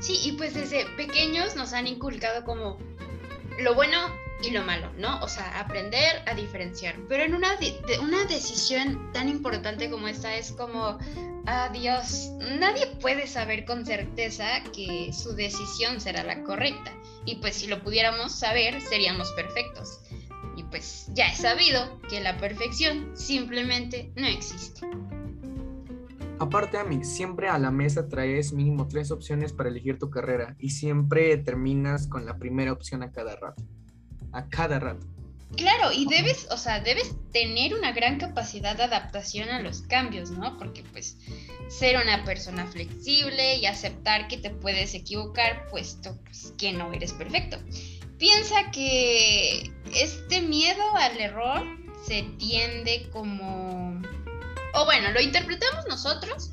Sí, 0.00 0.20
y 0.24 0.32
pues 0.32 0.54
desde 0.54 0.86
pequeños 0.96 1.56
nos 1.56 1.72
han 1.72 1.86
inculcado 1.86 2.44
como 2.44 2.78
lo 3.58 3.74
bueno 3.74 3.98
y 4.42 4.50
lo 4.50 4.62
malo, 4.62 4.90
¿no? 4.96 5.20
O 5.20 5.28
sea, 5.28 5.58
aprender 5.58 6.22
a 6.26 6.34
diferenciar. 6.34 6.94
Pero 7.08 7.24
en 7.24 7.34
una, 7.34 7.56
una 8.00 8.24
decisión 8.24 9.12
tan 9.12 9.28
importante 9.28 9.90
como 9.90 10.06
esta 10.06 10.36
es 10.36 10.52
como, 10.52 10.98
adiós, 11.46 12.30
nadie 12.38 12.86
puede 13.00 13.26
saber 13.26 13.64
con 13.64 13.84
certeza 13.84 14.62
que 14.74 15.12
su 15.12 15.34
decisión 15.34 16.00
será 16.00 16.22
la 16.22 16.42
correcta. 16.44 16.92
Y 17.24 17.36
pues 17.36 17.56
si 17.56 17.66
lo 17.66 17.82
pudiéramos 17.82 18.32
saber, 18.32 18.80
seríamos 18.80 19.32
perfectos. 19.32 20.00
Y 20.56 20.62
pues 20.64 21.06
ya 21.14 21.28
he 21.32 21.36
sabido 21.36 22.00
que 22.08 22.20
la 22.20 22.36
perfección 22.38 23.16
simplemente 23.16 24.12
no 24.14 24.26
existe. 24.26 24.86
Aparte, 26.40 26.82
mí 26.84 27.04
siempre 27.04 27.48
a 27.48 27.58
la 27.58 27.70
mesa 27.70 28.08
traes 28.08 28.52
mínimo 28.52 28.86
tres 28.86 29.10
opciones 29.10 29.52
para 29.52 29.68
elegir 29.68 29.98
tu 29.98 30.10
carrera 30.10 30.54
y 30.58 30.70
siempre 30.70 31.36
terminas 31.38 32.06
con 32.06 32.24
la 32.26 32.38
primera 32.38 32.72
opción 32.72 33.02
a 33.02 33.10
cada 33.10 33.36
rato. 33.36 33.62
A 34.32 34.48
cada 34.48 34.78
rato. 34.78 35.06
Claro, 35.56 35.92
y 35.92 36.06
debes, 36.06 36.46
o 36.50 36.58
sea, 36.58 36.80
debes 36.80 37.14
tener 37.32 37.74
una 37.74 37.92
gran 37.92 38.18
capacidad 38.18 38.76
de 38.76 38.84
adaptación 38.84 39.48
a 39.48 39.60
los 39.60 39.80
cambios, 39.82 40.30
¿no? 40.30 40.58
Porque 40.58 40.84
pues 40.92 41.16
ser 41.68 41.96
una 41.96 42.22
persona 42.24 42.66
flexible 42.66 43.56
y 43.56 43.66
aceptar 43.66 44.28
que 44.28 44.36
te 44.36 44.50
puedes 44.50 44.94
equivocar, 44.94 45.66
puesto 45.70 46.16
pues, 46.24 46.52
que 46.58 46.72
no 46.72 46.92
eres 46.92 47.14
perfecto. 47.14 47.56
Piensa 48.18 48.70
que 48.70 49.72
este 49.94 50.42
miedo 50.42 50.82
al 50.96 51.18
error 51.18 51.64
se 52.06 52.24
tiende 52.38 53.08
como 53.10 54.00
o 54.74 54.84
bueno, 54.84 55.10
lo 55.12 55.20
interpretamos 55.20 55.86
nosotros, 55.88 56.52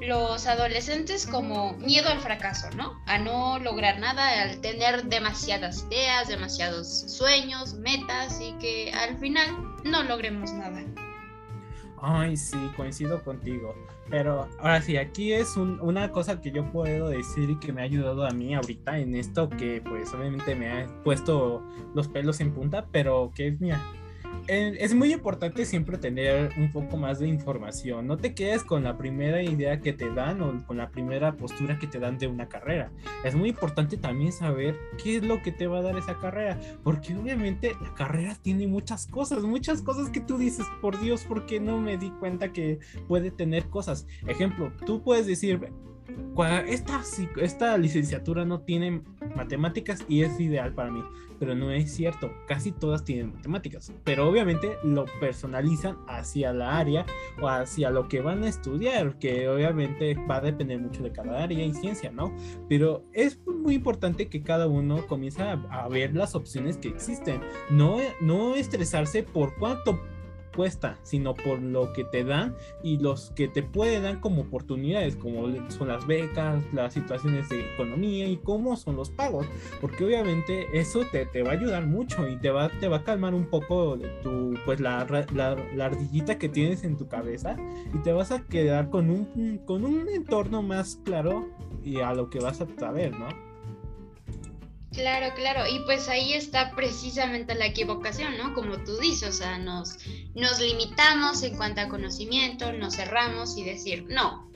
los 0.00 0.46
adolescentes, 0.46 1.26
como 1.26 1.74
miedo 1.74 2.08
al 2.08 2.20
fracaso, 2.20 2.68
¿no? 2.76 3.00
A 3.06 3.18
no 3.18 3.58
lograr 3.58 3.98
nada, 4.00 4.42
al 4.42 4.60
tener 4.60 5.04
demasiadas 5.04 5.86
ideas, 5.90 6.28
demasiados 6.28 6.88
sueños, 6.88 7.74
metas 7.74 8.40
y 8.40 8.52
que 8.54 8.92
al 8.92 9.18
final 9.18 9.76
no 9.84 10.02
logremos 10.02 10.52
nada. 10.52 10.82
Ay, 12.04 12.36
sí, 12.36 12.58
coincido 12.76 13.22
contigo. 13.22 13.76
Pero 14.10 14.48
ahora 14.58 14.82
sí, 14.82 14.96
aquí 14.96 15.32
es 15.32 15.56
una 15.56 16.10
cosa 16.10 16.40
que 16.40 16.50
yo 16.50 16.70
puedo 16.72 17.08
decir 17.08 17.48
y 17.48 17.58
que 17.60 17.72
me 17.72 17.82
ha 17.82 17.84
ayudado 17.84 18.26
a 18.26 18.30
mí 18.30 18.54
ahorita 18.54 18.98
en 18.98 19.14
esto 19.14 19.48
que 19.48 19.80
pues 19.80 20.12
obviamente 20.12 20.56
me 20.56 20.70
ha 20.70 21.02
puesto 21.04 21.62
los 21.94 22.08
pelos 22.08 22.40
en 22.40 22.52
punta, 22.52 22.86
pero 22.90 23.32
que 23.36 23.48
es 23.48 23.60
mía 23.60 23.80
es 24.48 24.94
muy 24.94 25.12
importante 25.12 25.64
siempre 25.64 25.98
tener 25.98 26.52
un 26.58 26.72
poco 26.72 26.96
más 26.96 27.18
de 27.18 27.28
información. 27.28 28.06
No 28.06 28.16
te 28.16 28.34
quedes 28.34 28.64
con 28.64 28.84
la 28.84 28.96
primera 28.96 29.42
idea 29.42 29.80
que 29.80 29.92
te 29.92 30.10
dan 30.10 30.42
o 30.42 30.66
con 30.66 30.76
la 30.76 30.90
primera 30.90 31.36
postura 31.36 31.78
que 31.78 31.86
te 31.86 31.98
dan 31.98 32.18
de 32.18 32.26
una 32.26 32.48
carrera. 32.48 32.90
Es 33.24 33.34
muy 33.34 33.50
importante 33.50 33.96
también 33.96 34.32
saber 34.32 34.76
qué 35.02 35.16
es 35.16 35.22
lo 35.22 35.42
que 35.42 35.52
te 35.52 35.66
va 35.66 35.78
a 35.78 35.82
dar 35.82 35.96
esa 35.96 36.18
carrera, 36.18 36.58
porque 36.82 37.14
obviamente 37.14 37.76
la 37.80 37.94
carrera 37.94 38.36
tiene 38.40 38.66
muchas 38.66 39.06
cosas, 39.06 39.42
muchas 39.42 39.82
cosas 39.82 40.10
que 40.10 40.20
tú 40.20 40.38
dices, 40.38 40.66
por 40.80 41.00
Dios, 41.00 41.24
¿por 41.24 41.46
qué 41.46 41.60
no 41.60 41.78
me 41.78 41.96
di 41.96 42.10
cuenta 42.10 42.52
que 42.52 42.78
puede 43.08 43.30
tener 43.30 43.68
cosas? 43.68 44.06
Ejemplo, 44.26 44.72
tú 44.86 45.02
puedes 45.02 45.26
decir, 45.26 45.72
esta, 46.66 47.02
esta 47.36 47.78
licenciatura 47.78 48.44
no 48.44 48.60
tiene 48.60 49.02
matemáticas 49.36 50.04
y 50.08 50.22
es 50.22 50.38
ideal 50.40 50.72
para 50.72 50.90
mí, 50.90 51.02
pero 51.38 51.54
no 51.54 51.70
es 51.70 51.92
cierto, 51.92 52.32
casi 52.46 52.72
todas 52.72 53.04
tienen 53.04 53.34
matemáticas, 53.34 53.92
pero 54.04 54.28
obviamente 54.28 54.76
lo 54.84 55.04
personalizan 55.20 55.98
hacia 56.08 56.52
la 56.52 56.78
área 56.78 57.06
o 57.40 57.48
hacia 57.48 57.90
lo 57.90 58.08
que 58.08 58.20
van 58.20 58.42
a 58.44 58.48
estudiar, 58.48 59.18
que 59.18 59.48
obviamente 59.48 60.14
va 60.30 60.36
a 60.36 60.40
depender 60.40 60.78
mucho 60.78 61.02
de 61.02 61.12
cada 61.12 61.42
área 61.42 61.64
y 61.64 61.74
ciencia, 61.74 62.10
¿no? 62.10 62.34
Pero 62.68 63.04
es 63.12 63.40
muy 63.46 63.74
importante 63.74 64.28
que 64.28 64.42
cada 64.42 64.66
uno 64.66 65.06
comience 65.06 65.42
a, 65.42 65.88
ver 65.88 66.14
las 66.14 66.34
opciones 66.34 66.76
que 66.78 66.88
existen, 66.88 67.40
no, 67.70 67.98
no 68.20 68.54
estresarse 68.54 69.22
por 69.22 69.54
cuánto 69.56 70.00
cuesta, 70.52 70.98
sino 71.02 71.34
por 71.34 71.60
lo 71.60 71.92
que 71.92 72.04
te 72.04 72.24
dan 72.24 72.54
y 72.82 72.98
los 72.98 73.30
que 73.30 73.48
te 73.48 73.62
pueden 73.62 74.02
dar 74.02 74.20
como 74.20 74.42
oportunidades, 74.42 75.16
como 75.16 75.48
son 75.70 75.88
las 75.88 76.06
becas, 76.06 76.62
las 76.72 76.94
situaciones 76.94 77.48
de 77.48 77.72
economía 77.74 78.26
y 78.28 78.36
cómo 78.36 78.76
son 78.76 78.96
los 78.96 79.10
pagos, 79.10 79.46
porque 79.80 80.04
obviamente 80.04 80.66
eso 80.72 81.00
te, 81.10 81.26
te 81.26 81.42
va 81.42 81.50
a 81.50 81.54
ayudar 81.54 81.86
mucho 81.86 82.28
y 82.28 82.36
te 82.36 82.50
va, 82.50 82.68
te 82.68 82.88
va 82.88 82.98
a 82.98 83.04
calmar 83.04 83.34
un 83.34 83.46
poco 83.46 83.98
tu, 84.22 84.54
pues 84.64 84.80
la, 84.80 85.06
la, 85.32 85.56
la, 85.74 85.84
ardillita 85.84 86.38
que 86.38 86.48
tienes 86.48 86.84
en 86.84 86.96
tu 86.96 87.08
cabeza 87.08 87.56
y 87.92 87.98
te 87.98 88.12
vas 88.12 88.30
a 88.30 88.42
quedar 88.46 88.90
con 88.90 89.10
un, 89.10 89.60
con 89.64 89.84
un 89.84 90.08
entorno 90.08 90.62
más 90.62 91.00
claro 91.04 91.48
y 91.82 92.00
a 92.00 92.14
lo 92.14 92.30
que 92.30 92.38
vas 92.38 92.60
a 92.60 92.66
saber, 92.78 93.18
¿no? 93.18 93.51
Claro, 94.92 95.34
claro, 95.34 95.66
y 95.66 95.78
pues 95.80 96.08
ahí 96.08 96.34
está 96.34 96.72
precisamente 96.72 97.54
la 97.54 97.64
equivocación, 97.66 98.36
¿no? 98.36 98.52
Como 98.52 98.84
tú 98.84 98.98
dices, 98.98 99.28
o 99.28 99.32
sea, 99.32 99.58
nos, 99.58 99.96
nos 100.34 100.60
limitamos 100.60 101.42
en 101.42 101.56
cuanto 101.56 101.80
a 101.80 101.88
conocimiento, 101.88 102.72
nos 102.72 102.96
cerramos 102.96 103.56
y 103.56 103.64
decir, 103.64 104.04
no, 104.08 104.50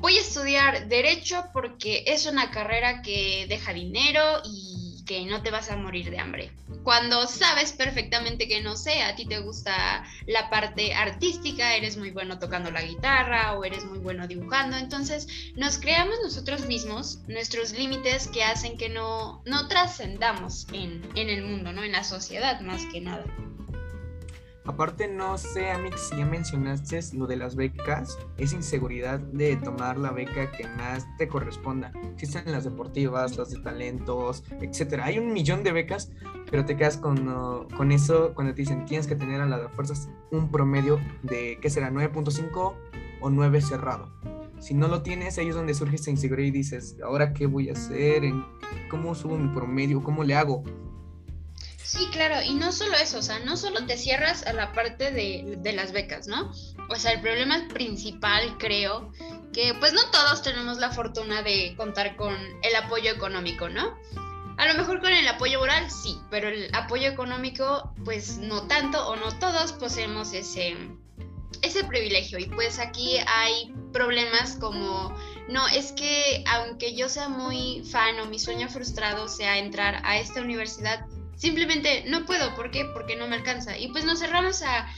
voy 0.00 0.16
a 0.16 0.20
estudiar 0.20 0.88
derecho 0.88 1.44
porque 1.52 2.04
es 2.06 2.26
una 2.26 2.50
carrera 2.50 3.02
que 3.02 3.46
deja 3.48 3.74
dinero 3.74 4.22
y 4.44 4.77
que 5.08 5.24
no 5.24 5.42
te 5.42 5.50
vas 5.50 5.70
a 5.70 5.76
morir 5.76 6.10
de 6.10 6.18
hambre. 6.18 6.52
Cuando 6.84 7.26
sabes 7.26 7.72
perfectamente 7.72 8.46
que 8.46 8.60
no 8.60 8.76
sé, 8.76 9.02
a 9.02 9.16
ti 9.16 9.24
te 9.26 9.40
gusta 9.40 10.04
la 10.26 10.50
parte 10.50 10.94
artística, 10.94 11.74
eres 11.74 11.96
muy 11.96 12.10
bueno 12.10 12.38
tocando 12.38 12.70
la 12.70 12.82
guitarra 12.82 13.58
o 13.58 13.64
eres 13.64 13.86
muy 13.86 13.98
bueno 13.98 14.28
dibujando, 14.28 14.76
entonces 14.76 15.26
nos 15.56 15.78
creamos 15.78 16.18
nosotros 16.22 16.66
mismos 16.66 17.20
nuestros 17.26 17.72
límites 17.72 18.28
que 18.28 18.44
hacen 18.44 18.76
que 18.76 18.90
no, 18.90 19.42
no 19.46 19.66
trascendamos 19.66 20.66
en, 20.72 21.02
en 21.14 21.30
el 21.30 21.42
mundo, 21.42 21.72
¿no? 21.72 21.82
En 21.82 21.92
la 21.92 22.04
sociedad 22.04 22.60
más 22.60 22.84
que 22.92 23.00
nada. 23.00 23.24
Aparte, 24.68 25.08
no 25.08 25.38
sé, 25.38 25.70
Amix, 25.70 26.10
si 26.10 26.18
ya 26.18 26.26
mencionaste 26.26 27.00
lo 27.14 27.26
de 27.26 27.36
las 27.36 27.56
becas, 27.56 28.18
esa 28.36 28.54
inseguridad 28.54 29.18
de 29.18 29.56
tomar 29.56 29.96
la 29.96 30.10
beca 30.10 30.52
que 30.52 30.68
más 30.68 31.06
te 31.16 31.26
corresponda. 31.26 31.90
Existen 32.12 32.52
las 32.52 32.64
deportivas, 32.64 33.38
las 33.38 33.48
de 33.48 33.60
talentos, 33.60 34.44
etcétera. 34.60 35.06
Hay 35.06 35.18
un 35.18 35.32
millón 35.32 35.64
de 35.64 35.72
becas, 35.72 36.12
pero 36.50 36.66
te 36.66 36.76
quedas 36.76 36.98
con, 36.98 37.30
uh, 37.30 37.66
con 37.78 37.92
eso 37.92 38.34
cuando 38.34 38.52
te 38.52 38.60
dicen 38.60 38.84
tienes 38.84 39.06
que 39.06 39.16
tener 39.16 39.40
a 39.40 39.46
la 39.46 39.58
de 39.58 39.70
fuerzas 39.70 40.10
un 40.30 40.50
promedio 40.50 41.00
de, 41.22 41.58
¿qué 41.62 41.70
será? 41.70 41.90
9.5 41.90 42.74
o 43.22 43.30
9 43.30 43.62
cerrado. 43.62 44.12
Si 44.58 44.74
no 44.74 44.88
lo 44.88 45.00
tienes, 45.00 45.38
ahí 45.38 45.48
es 45.48 45.54
donde 45.54 45.72
surge 45.72 45.96
esa 45.96 46.10
inseguridad 46.10 46.48
y 46.48 46.50
dices, 46.50 46.98
¿ahora 47.02 47.32
qué 47.32 47.46
voy 47.46 47.70
a 47.70 47.72
hacer? 47.72 48.22
¿Cómo 48.90 49.14
subo 49.14 49.38
mi 49.38 49.48
promedio? 49.48 50.02
¿Cómo 50.02 50.24
le 50.24 50.34
hago? 50.34 50.62
Sí, 51.88 52.06
claro, 52.12 52.42
y 52.42 52.52
no 52.52 52.70
solo 52.70 52.98
eso, 52.98 53.16
o 53.16 53.22
sea, 53.22 53.38
no 53.38 53.56
solo 53.56 53.86
te 53.86 53.96
cierras 53.96 54.46
a 54.46 54.52
la 54.52 54.74
parte 54.74 55.10
de, 55.10 55.72
las 55.72 55.92
becas, 55.92 56.26
¿no? 56.26 56.52
O 56.90 56.96
sea, 56.96 57.12
el 57.12 57.22
problema 57.22 57.66
principal, 57.72 58.58
creo, 58.58 59.10
que 59.54 59.72
pues 59.80 59.94
no 59.94 60.02
todos 60.10 60.42
tenemos 60.42 60.76
la 60.76 60.90
fortuna 60.90 61.40
de 61.40 61.72
contar 61.78 62.14
con 62.16 62.34
el 62.62 62.76
apoyo 62.76 63.10
económico, 63.10 63.70
¿no? 63.70 63.96
A 64.58 64.66
lo 64.66 64.74
mejor 64.74 65.00
con 65.00 65.12
el 65.12 65.26
apoyo 65.28 65.60
moral 65.60 65.90
sí, 65.90 66.20
pero 66.30 66.48
el 66.48 66.68
apoyo 66.74 67.08
económico 67.08 67.94
pues 68.04 68.36
no 68.36 68.66
tanto 68.66 69.08
o 69.08 69.16
no 69.16 69.38
todos 69.38 69.72
poseemos 69.72 70.34
ese, 70.34 70.76
ese 71.62 71.84
privilegio. 71.84 72.38
Y 72.38 72.50
pues 72.50 72.80
aquí 72.80 73.16
hay 73.26 73.72
problemas 73.94 74.56
como, 74.56 75.16
no, 75.48 75.66
es 75.68 75.92
que 75.92 76.44
aunque 76.48 76.94
yo 76.94 77.08
sea 77.08 77.30
muy 77.30 77.82
fan 77.90 78.20
o 78.20 78.26
mi 78.26 78.38
sueño 78.38 78.68
frustrado 78.68 79.26
sea 79.26 79.56
entrar 79.56 80.02
a 80.04 80.18
esta 80.18 80.42
universidad, 80.42 81.06
simplemente 81.38 82.04
no 82.06 82.26
puedo. 82.26 82.54
¿Por 82.54 82.70
qué? 82.70 82.84
Porque 82.84 83.16
no 83.16 83.26
me 83.26 83.36
alcanza. 83.36 83.78
Y 83.78 83.88
pues 83.88 84.04
nos 84.04 84.18
cerramos 84.18 84.60
a 84.62 84.92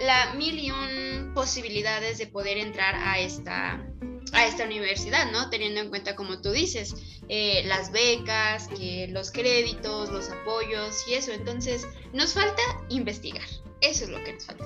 la 0.00 0.34
mil 0.34 0.58
y 0.58 0.72
un 0.72 1.32
posibilidades 1.34 2.18
de 2.18 2.26
poder 2.26 2.58
entrar 2.58 2.94
a 2.94 3.18
esta, 3.18 3.80
a 4.32 4.46
esta 4.46 4.64
universidad, 4.64 5.30
¿no? 5.30 5.48
Teniendo 5.50 5.80
en 5.80 5.88
cuenta, 5.88 6.16
como 6.16 6.40
tú 6.40 6.50
dices, 6.50 6.94
eh, 7.28 7.62
las 7.66 7.92
becas, 7.92 8.68
que 8.68 9.08
los 9.08 9.30
créditos, 9.30 10.10
los 10.10 10.28
apoyos 10.30 10.96
y 11.08 11.14
eso. 11.14 11.32
Entonces, 11.32 11.86
nos 12.12 12.34
falta 12.34 12.62
investigar. 12.88 13.46
Eso 13.80 14.04
es 14.04 14.10
lo 14.10 14.22
que 14.24 14.34
nos 14.34 14.46
falta. 14.46 14.64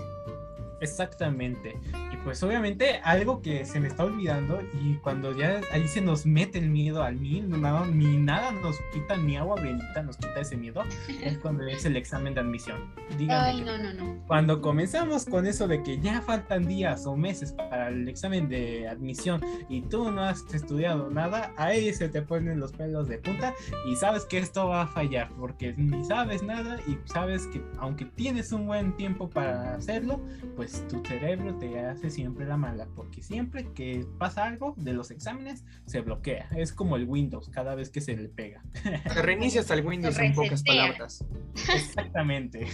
Exactamente. 0.81 1.79
Y 2.13 2.17
pues 2.19 2.43
obviamente 2.43 3.01
algo 3.03 3.41
que 3.41 3.65
se 3.65 3.81
me 3.81 3.89
está 3.89 4.05
olvidando 4.05 4.61
y 4.83 4.95
cuando 4.97 5.37
ya 5.37 5.61
ahí 5.73 5.89
se 5.89 6.01
nos 6.01 6.27
mete 6.27 6.59
el 6.59 6.71
miedo 6.71 7.03
al 7.03 7.17
mil, 7.17 7.49
no, 7.49 7.87
ni 7.87 8.17
nada 8.17 8.53
nos 8.53 8.77
quita, 8.93 9.17
ni 9.17 9.37
agua 9.37 9.61
bendita 9.61 10.03
nos 10.03 10.17
quita 10.17 10.41
ese 10.41 10.57
miedo, 10.57 10.83
es 11.23 11.39
cuando 11.43 11.65
es 11.67 11.85
el 11.85 11.97
examen 11.97 12.35
de 12.35 12.41
admisión. 12.41 12.93
Dígame 13.17 13.63
no, 13.63 13.79
no, 13.79 13.93
no. 13.93 14.23
Cuando 14.27 14.61
comenzamos 14.61 15.25
con 15.25 15.47
eso 15.47 15.67
de 15.69 15.83
que 15.83 15.99
ya 15.99 16.21
faltan 16.21 16.67
días 16.67 17.07
o 17.07 17.17
meses 17.17 17.53
para 17.53 17.89
el 17.89 18.09
examen 18.09 18.49
de 18.49 18.89
admisión 18.89 19.41
y 19.69 19.83
tú 19.83 20.11
no 20.11 20.23
has 20.23 20.45
estudiado 20.53 21.11
nada, 21.11 21.53
ahí 21.57 21.93
se 21.93 22.09
te 22.09 22.23
ponen 22.23 22.61
los 22.61 22.73
pelos 22.73 23.09
de 23.09 23.19
punta 23.19 23.55
y 23.87 23.97
sabes 23.97 24.25
que 24.25 24.39
esto 24.39 24.69
va 24.69 24.83
a 24.83 24.87
fallar 24.87 25.31
porque 25.39 25.75
ni 25.77 26.05
sabes 26.05 26.43
nada 26.43 26.79
y 26.87 26.99
sabes 27.07 27.47
que 27.49 27.63
aunque 27.79 28.05
tienes 28.05 28.53
un 28.53 28.67
buen 28.67 28.97
tiempo 28.97 29.29
para 29.29 29.75
hacerlo, 29.75 30.21
pues 30.57 30.66
pues, 30.67 30.89
tu 30.89 31.01
cerebro 31.07 31.55
te 31.55 31.79
hace 31.79 32.11
siempre 32.11 32.45
la 32.45 32.57
mala, 32.57 32.89
porque 32.97 33.23
siempre 33.23 33.69
que 33.73 34.05
pasa 34.19 34.45
algo 34.45 34.75
de 34.77 34.95
los 34.95 35.13
exámenes 35.13 35.65
se 35.87 36.01
bloquea. 36.01 36.49
Es 36.57 36.73
como 36.73 36.97
el 36.97 37.05
Windows 37.05 37.49
cada 37.51 37.77
vez 37.77 37.89
que 37.89 38.01
se 38.01 38.17
le 38.17 38.29
pega. 38.29 38.65
Te 38.83 39.23
reinicias 39.23 39.71
al 39.71 39.87
Windows 39.87 40.19
en 40.19 40.35
pocas 40.35 40.65
palabras. 40.65 41.25
Exactamente. 41.73 42.67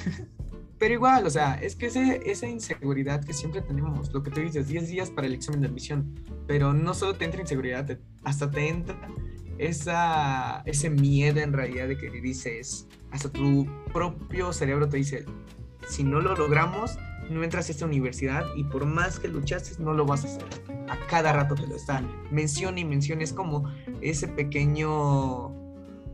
Pero 0.78 0.94
igual, 0.94 1.26
o 1.26 1.30
sea, 1.30 1.54
es 1.56 1.76
que 1.76 1.86
esa 2.24 2.48
inseguridad 2.48 3.22
que 3.22 3.34
siempre 3.34 3.60
tenemos, 3.60 4.10
lo 4.12 4.22
que 4.22 4.30
tú 4.30 4.40
dices, 4.40 4.68
10 4.68 4.88
días 4.88 5.10
para 5.10 5.26
el 5.26 5.34
examen 5.34 5.60
de 5.60 5.68
admisión, 5.68 6.18
pero 6.46 6.72
no 6.72 6.94
solo 6.94 7.14
te 7.14 7.26
entra 7.26 7.42
inseguridad, 7.42 7.98
hasta 8.24 8.50
te 8.50 8.68
entra 8.68 8.96
esa, 9.58 10.62
ese 10.64 10.88
miedo 10.88 11.40
en 11.40 11.52
realidad 11.52 11.88
de 11.88 11.98
que 11.98 12.10
dices, 12.10 12.88
hasta 13.10 13.30
tu 13.30 13.68
propio 13.92 14.52
cerebro 14.54 14.88
te 14.88 14.96
dice, 14.96 15.26
si 15.88 16.04
no 16.04 16.20
lo 16.20 16.34
logramos, 16.34 16.98
no 17.30 17.42
entras 17.42 17.68
a 17.68 17.72
esta 17.72 17.86
universidad 17.86 18.44
y 18.56 18.64
por 18.64 18.86
más 18.86 19.18
que 19.18 19.28
luchaste 19.28 19.82
no 19.82 19.92
lo 19.92 20.04
vas 20.04 20.24
a 20.24 20.28
hacer. 20.28 20.44
A 20.88 20.96
cada 21.08 21.32
rato 21.32 21.54
te 21.54 21.66
lo 21.66 21.76
están. 21.76 22.10
Menciona 22.30 22.80
y 22.80 22.84
menciona. 22.84 23.22
Es 23.22 23.32
como 23.32 23.70
ese 24.00 24.28
pequeño 24.28 25.52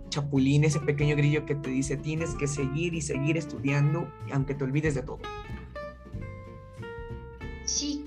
chapulín, 0.09 0.65
ese 0.65 0.81
pequeño 0.81 1.17
grillo 1.17 1.45
que 1.45 1.55
te 1.55 1.71
dice 1.71 1.97
tienes 1.97 2.35
que 2.35 2.47
seguir 2.47 2.95
y 2.95 3.03
seguir 3.03 3.37
estudiando 3.37 4.11
aunque 4.33 4.55
te 4.55 4.65
olvides 4.65 4.95
de 4.95 5.03
todo. 5.03 5.19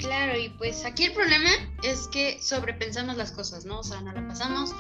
Claro, 0.01 0.35
y 0.35 0.49
pues 0.49 0.83
aquí 0.83 1.05
el 1.05 1.13
problema 1.13 1.49
es 1.83 2.07
que 2.07 2.41
sobrepensamos 2.41 3.17
las 3.17 3.31
cosas, 3.31 3.65
¿no? 3.65 3.81
O 3.81 3.83
sea, 3.83 4.01
no 4.01 4.11
la 4.11 4.27
pasamos 4.27 4.73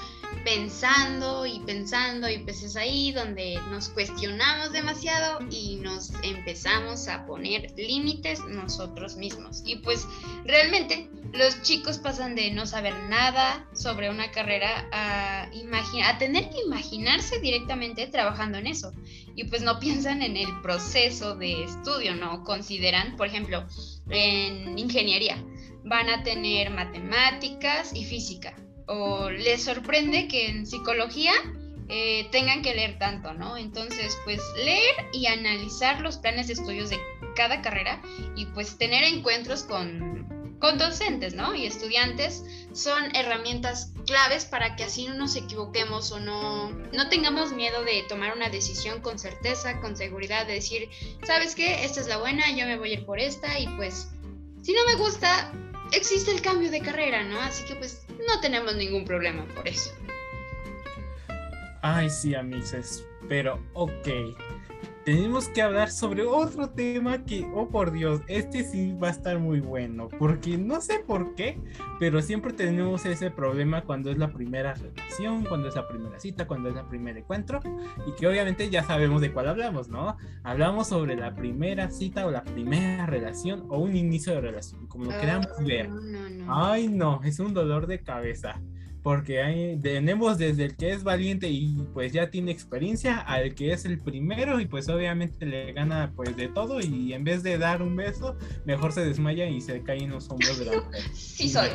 pensando 0.43 1.45
y 1.45 1.59
pensando 1.59 2.27
y 2.27 2.39
pues 2.39 2.63
es 2.63 2.75
ahí 2.75 3.11
donde 3.11 3.59
nos 3.69 3.89
cuestionamos 3.89 4.71
demasiado 4.71 5.39
y 5.51 5.75
nos 5.75 6.11
empezamos 6.23 7.07
a 7.07 7.27
poner 7.27 7.71
límites 7.77 8.43
nosotros 8.45 9.15
mismos. 9.15 9.61
Y 9.63 9.77
pues 9.77 10.07
realmente 10.43 11.09
los 11.33 11.61
chicos 11.61 11.99
pasan 11.99 12.35
de 12.35 12.51
no 12.51 12.65
saber 12.65 12.93
nada 13.09 13.67
sobre 13.73 14.09
una 14.09 14.31
carrera 14.31 14.87
a, 14.91 15.43
a 15.43 16.17
tener 16.17 16.49
que 16.49 16.61
imaginarse 16.65 17.39
directamente 17.39 18.07
trabajando 18.07 18.57
en 18.57 18.67
eso. 18.67 18.91
Y 19.35 19.45
pues 19.45 19.61
no 19.61 19.79
piensan 19.79 20.23
en 20.23 20.35
el 20.35 20.61
proceso 20.61 21.35
de 21.35 21.63
estudio, 21.63 22.15
¿no? 22.15 22.43
Consideran, 22.43 23.15
por 23.15 23.27
ejemplo, 23.27 23.65
en 24.11 24.77
ingeniería, 24.77 25.43
van 25.83 26.09
a 26.09 26.23
tener 26.23 26.69
matemáticas 26.69 27.93
y 27.95 28.05
física 28.05 28.55
o 28.87 29.29
les 29.29 29.63
sorprende 29.63 30.27
que 30.27 30.49
en 30.49 30.65
psicología 30.65 31.31
eh, 31.87 32.27
tengan 32.31 32.61
que 32.61 32.73
leer 32.73 32.97
tanto, 32.97 33.33
¿no? 33.33 33.57
Entonces, 33.57 34.17
pues 34.23 34.41
leer 34.57 35.09
y 35.13 35.27
analizar 35.27 36.01
los 36.01 36.17
planes 36.17 36.47
de 36.47 36.53
estudios 36.53 36.89
de 36.89 36.99
cada 37.35 37.61
carrera 37.61 38.01
y 38.35 38.45
pues 38.47 38.77
tener 38.77 39.03
encuentros 39.03 39.63
con, 39.63 40.27
con 40.61 40.77
docentes, 40.77 41.33
¿no? 41.33 41.53
Y 41.55 41.65
estudiantes 41.65 42.45
son 42.71 43.13
herramientas 43.15 43.91
claves 44.05 44.45
para 44.45 44.75
que 44.75 44.83
así 44.83 45.07
no 45.07 45.15
nos 45.15 45.35
equivoquemos 45.35 46.11
o 46.11 46.19
no, 46.19 46.69
no 46.69 47.09
tengamos 47.09 47.51
miedo 47.51 47.83
de 47.83 48.03
tomar 48.07 48.35
una 48.35 48.49
decisión 48.49 49.01
con 49.01 49.19
certeza, 49.19 49.81
con 49.81 49.97
seguridad, 49.97 50.47
de 50.47 50.53
decir, 50.53 50.89
¿sabes 51.25 51.55
qué? 51.55 51.83
Esta 51.83 51.99
es 51.99 52.07
la 52.07 52.17
buena, 52.17 52.49
yo 52.51 52.65
me 52.65 52.77
voy 52.77 52.91
a 52.91 52.93
ir 52.93 53.05
por 53.05 53.19
esta 53.19 53.59
y 53.59 53.67
pues 53.75 54.09
si 54.61 54.73
no 54.73 54.85
me 54.85 54.95
gusta, 54.95 55.51
existe 55.91 56.31
el 56.31 56.41
cambio 56.41 56.69
de 56.69 56.79
carrera, 56.79 57.23
¿no? 57.23 57.41
Así 57.41 57.65
que 57.65 57.75
pues 57.75 58.05
no 58.09 58.39
tenemos 58.39 58.75
ningún 58.75 59.03
problema 59.03 59.45
por 59.55 59.67
eso. 59.67 59.91
Ay, 61.81 62.09
sí, 62.09 62.35
amices, 62.35 63.03
pero 63.27 63.59
ok. 63.73 64.07
Tenemos 65.05 65.49
que 65.49 65.63
hablar 65.63 65.89
sobre 65.89 66.23
otro 66.23 66.69
tema 66.69 67.25
que, 67.25 67.49
oh 67.55 67.69
por 67.69 67.91
Dios, 67.91 68.21
este 68.27 68.63
sí 68.63 68.93
va 68.93 69.07
a 69.07 69.11
estar 69.11 69.39
muy 69.39 69.59
bueno, 69.59 70.09
porque 70.19 70.59
no 70.59 70.79
sé 70.79 70.99
por 70.99 71.33
qué, 71.33 71.59
pero 71.99 72.21
siempre 72.21 72.53
tenemos 72.53 73.03
ese 73.07 73.31
problema 73.31 73.81
cuando 73.81 74.11
es 74.11 74.19
la 74.19 74.31
primera 74.31 74.75
relación, 74.75 75.43
cuando 75.45 75.69
es 75.69 75.75
la 75.75 75.87
primera 75.87 76.19
cita, 76.19 76.45
cuando 76.45 76.69
es 76.69 76.75
el 76.75 76.85
primer 76.85 77.17
encuentro, 77.17 77.61
y 78.05 78.11
que 78.11 78.27
obviamente 78.27 78.69
ya 78.69 78.83
sabemos 78.83 79.21
de 79.21 79.31
cuál 79.31 79.49
hablamos, 79.49 79.89
¿no? 79.89 80.17
Hablamos 80.43 80.89
sobre 80.89 81.15
la 81.15 81.33
primera 81.33 81.89
cita 81.89 82.27
o 82.27 82.31
la 82.31 82.43
primera 82.43 83.07
relación 83.07 83.65
o 83.69 83.79
un 83.79 83.95
inicio 83.95 84.33
de 84.35 84.41
relación, 84.41 84.85
como 84.85 85.05
lo 85.05 85.19
queramos 85.19 85.47
ah, 85.57 85.63
ver. 85.63 85.89
Ay, 86.47 86.89
no, 86.89 87.21
es 87.23 87.39
un 87.39 87.55
dolor 87.55 87.87
de 87.87 88.01
cabeza 88.01 88.61
porque 89.03 89.41
hay, 89.41 89.79
tenemos 89.81 90.37
desde 90.37 90.65
el 90.65 90.75
que 90.75 90.91
es 90.91 91.03
valiente 91.03 91.49
y 91.49 91.87
pues 91.93 92.13
ya 92.13 92.29
tiene 92.29 92.51
experiencia 92.51 93.19
al 93.19 93.55
que 93.55 93.73
es 93.73 93.85
el 93.85 93.99
primero 93.99 94.59
y 94.59 94.65
pues 94.65 94.89
obviamente 94.89 95.45
le 95.45 95.73
gana 95.73 96.13
pues 96.15 96.35
de 96.35 96.47
todo 96.47 96.79
y 96.81 97.13
en 97.13 97.23
vez 97.23 97.41
de 97.41 97.57
dar 97.57 97.81
un 97.81 97.95
beso 97.95 98.37
mejor 98.65 98.91
se 98.91 99.01
desmaya 99.01 99.47
y 99.47 99.61
se 99.61 99.81
cae 99.81 100.03
en 100.03 100.11
los 100.11 100.29
hombros 100.29 100.59
de 100.59 100.65
la 100.65 100.71
mujer. 100.83 101.01
Sí 101.13 101.49
soy. 101.49 101.69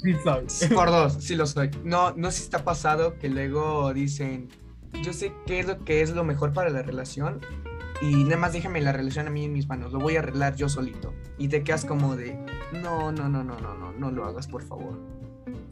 Sí 0.00 0.14
soy. 0.22 0.68
Por 0.74 0.90
dos, 0.90 1.14
sí 1.20 1.34
lo 1.34 1.46
soy. 1.46 1.70
No, 1.82 2.12
no 2.12 2.30
sé 2.30 2.38
si 2.38 2.44
está 2.44 2.64
pasado 2.64 3.18
que 3.18 3.28
luego 3.28 3.92
dicen, 3.92 4.48
yo 5.02 5.12
sé 5.12 5.32
qué 5.46 5.60
es 5.60 5.66
lo 5.66 5.84
que 5.84 6.02
es 6.02 6.10
lo 6.10 6.22
mejor 6.22 6.52
para 6.52 6.70
la 6.70 6.82
relación 6.82 7.40
y 8.00 8.24
nada 8.24 8.36
más 8.36 8.52
déjame 8.52 8.80
la 8.80 8.92
relación 8.92 9.26
a 9.28 9.30
mí 9.30 9.44
en 9.44 9.52
mis 9.52 9.68
manos, 9.68 9.92
lo 9.92 9.98
voy 9.98 10.16
a 10.16 10.18
arreglar 10.20 10.56
yo 10.56 10.68
solito. 10.68 11.14
Y 11.38 11.48
te 11.48 11.62
quedas 11.62 11.84
como 11.84 12.16
de, 12.16 12.36
no, 12.72 13.12
no, 13.12 13.28
no, 13.28 13.42
no, 13.42 13.58
no, 13.58 13.74
no, 13.74 13.92
no 13.92 14.10
lo 14.10 14.24
hagas 14.24 14.46
por 14.46 14.62
favor. 14.62 15.00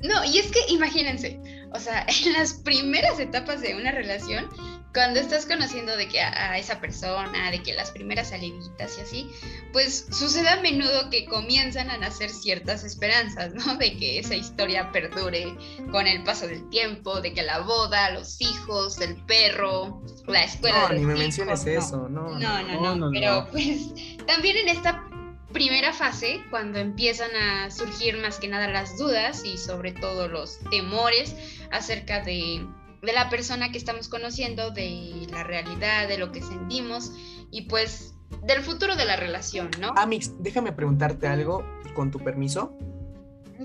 No, 0.02 0.24
y 0.24 0.38
es 0.38 0.50
que 0.50 0.60
imagínense, 0.68 1.40
o 1.72 1.78
sea, 1.78 2.06
en 2.26 2.32
las 2.32 2.54
primeras 2.54 3.18
etapas 3.18 3.60
de 3.60 3.74
una 3.74 3.92
relación, 3.92 4.48
cuando 4.92 5.20
estás 5.20 5.46
conociendo 5.46 5.96
de 5.96 6.06
que 6.06 6.20
a, 6.20 6.58
esa 6.58 6.78
persona, 6.78 7.50
de 7.50 7.62
que 7.62 7.72
las 7.72 7.90
primeras 7.90 8.28
salivitas 8.28 8.98
y 8.98 9.00
así, 9.00 9.30
pues 9.72 10.06
sucede 10.10 10.48
a 10.50 10.60
menudo 10.60 11.08
que 11.10 11.24
comienzan 11.24 11.88
a 11.90 11.96
nacer 11.96 12.28
ciertas 12.28 12.84
esperanzas, 12.84 13.54
¿no? 13.54 13.76
De 13.76 13.96
que 13.96 14.18
esa 14.18 14.34
historia 14.34 14.92
perdure 14.92 15.56
con 15.90 16.06
el 16.06 16.22
paso 16.24 16.46
del 16.46 16.68
tiempo, 16.68 17.20
de 17.22 17.32
que 17.32 17.42
la 17.42 17.60
boda, 17.60 18.10
los 18.10 18.40
hijos, 18.40 19.00
el 19.00 19.16
perro, 19.24 20.02
la 20.26 20.44
escuela. 20.44 20.88
No, 20.88 20.94
ni 20.94 21.06
me 21.06 21.14
menciones 21.14 21.64
eso, 21.66 22.08
no. 22.10 22.38
No, 22.38 22.62
no, 22.62 22.94
no, 22.94 23.10
pero 23.12 23.48
pues 23.50 23.94
también 24.26 24.58
en 24.58 24.68
esta 24.68 25.08
primera 25.52 25.92
fase, 25.92 26.42
cuando 26.50 26.78
empiezan 26.78 27.30
a 27.36 27.70
surgir 27.70 28.16
más 28.18 28.38
que 28.38 28.48
nada 28.48 28.68
las 28.68 28.98
dudas 28.98 29.44
y 29.44 29.58
sobre 29.58 29.92
todo 29.92 30.28
los 30.28 30.58
temores 30.70 31.34
acerca 31.70 32.20
de 32.20 32.66
de 33.02 33.12
la 33.12 33.28
persona 33.28 33.70
que 33.72 33.78
estamos 33.78 34.08
conociendo, 34.08 34.70
de 34.70 35.26
la 35.30 35.42
realidad, 35.42 36.08
de 36.08 36.18
lo 36.18 36.30
que 36.30 36.40
sentimos 36.40 37.12
y 37.50 37.62
pues 37.62 38.14
del 38.46 38.62
futuro 38.62 38.96
de 38.96 39.04
la 39.04 39.16
relación, 39.16 39.70
¿no? 39.80 39.92
Amix, 39.96 40.32
déjame 40.38 40.72
preguntarte 40.72 41.26
algo 41.26 41.64
con 41.94 42.10
tu 42.10 42.20
permiso. 42.20 42.76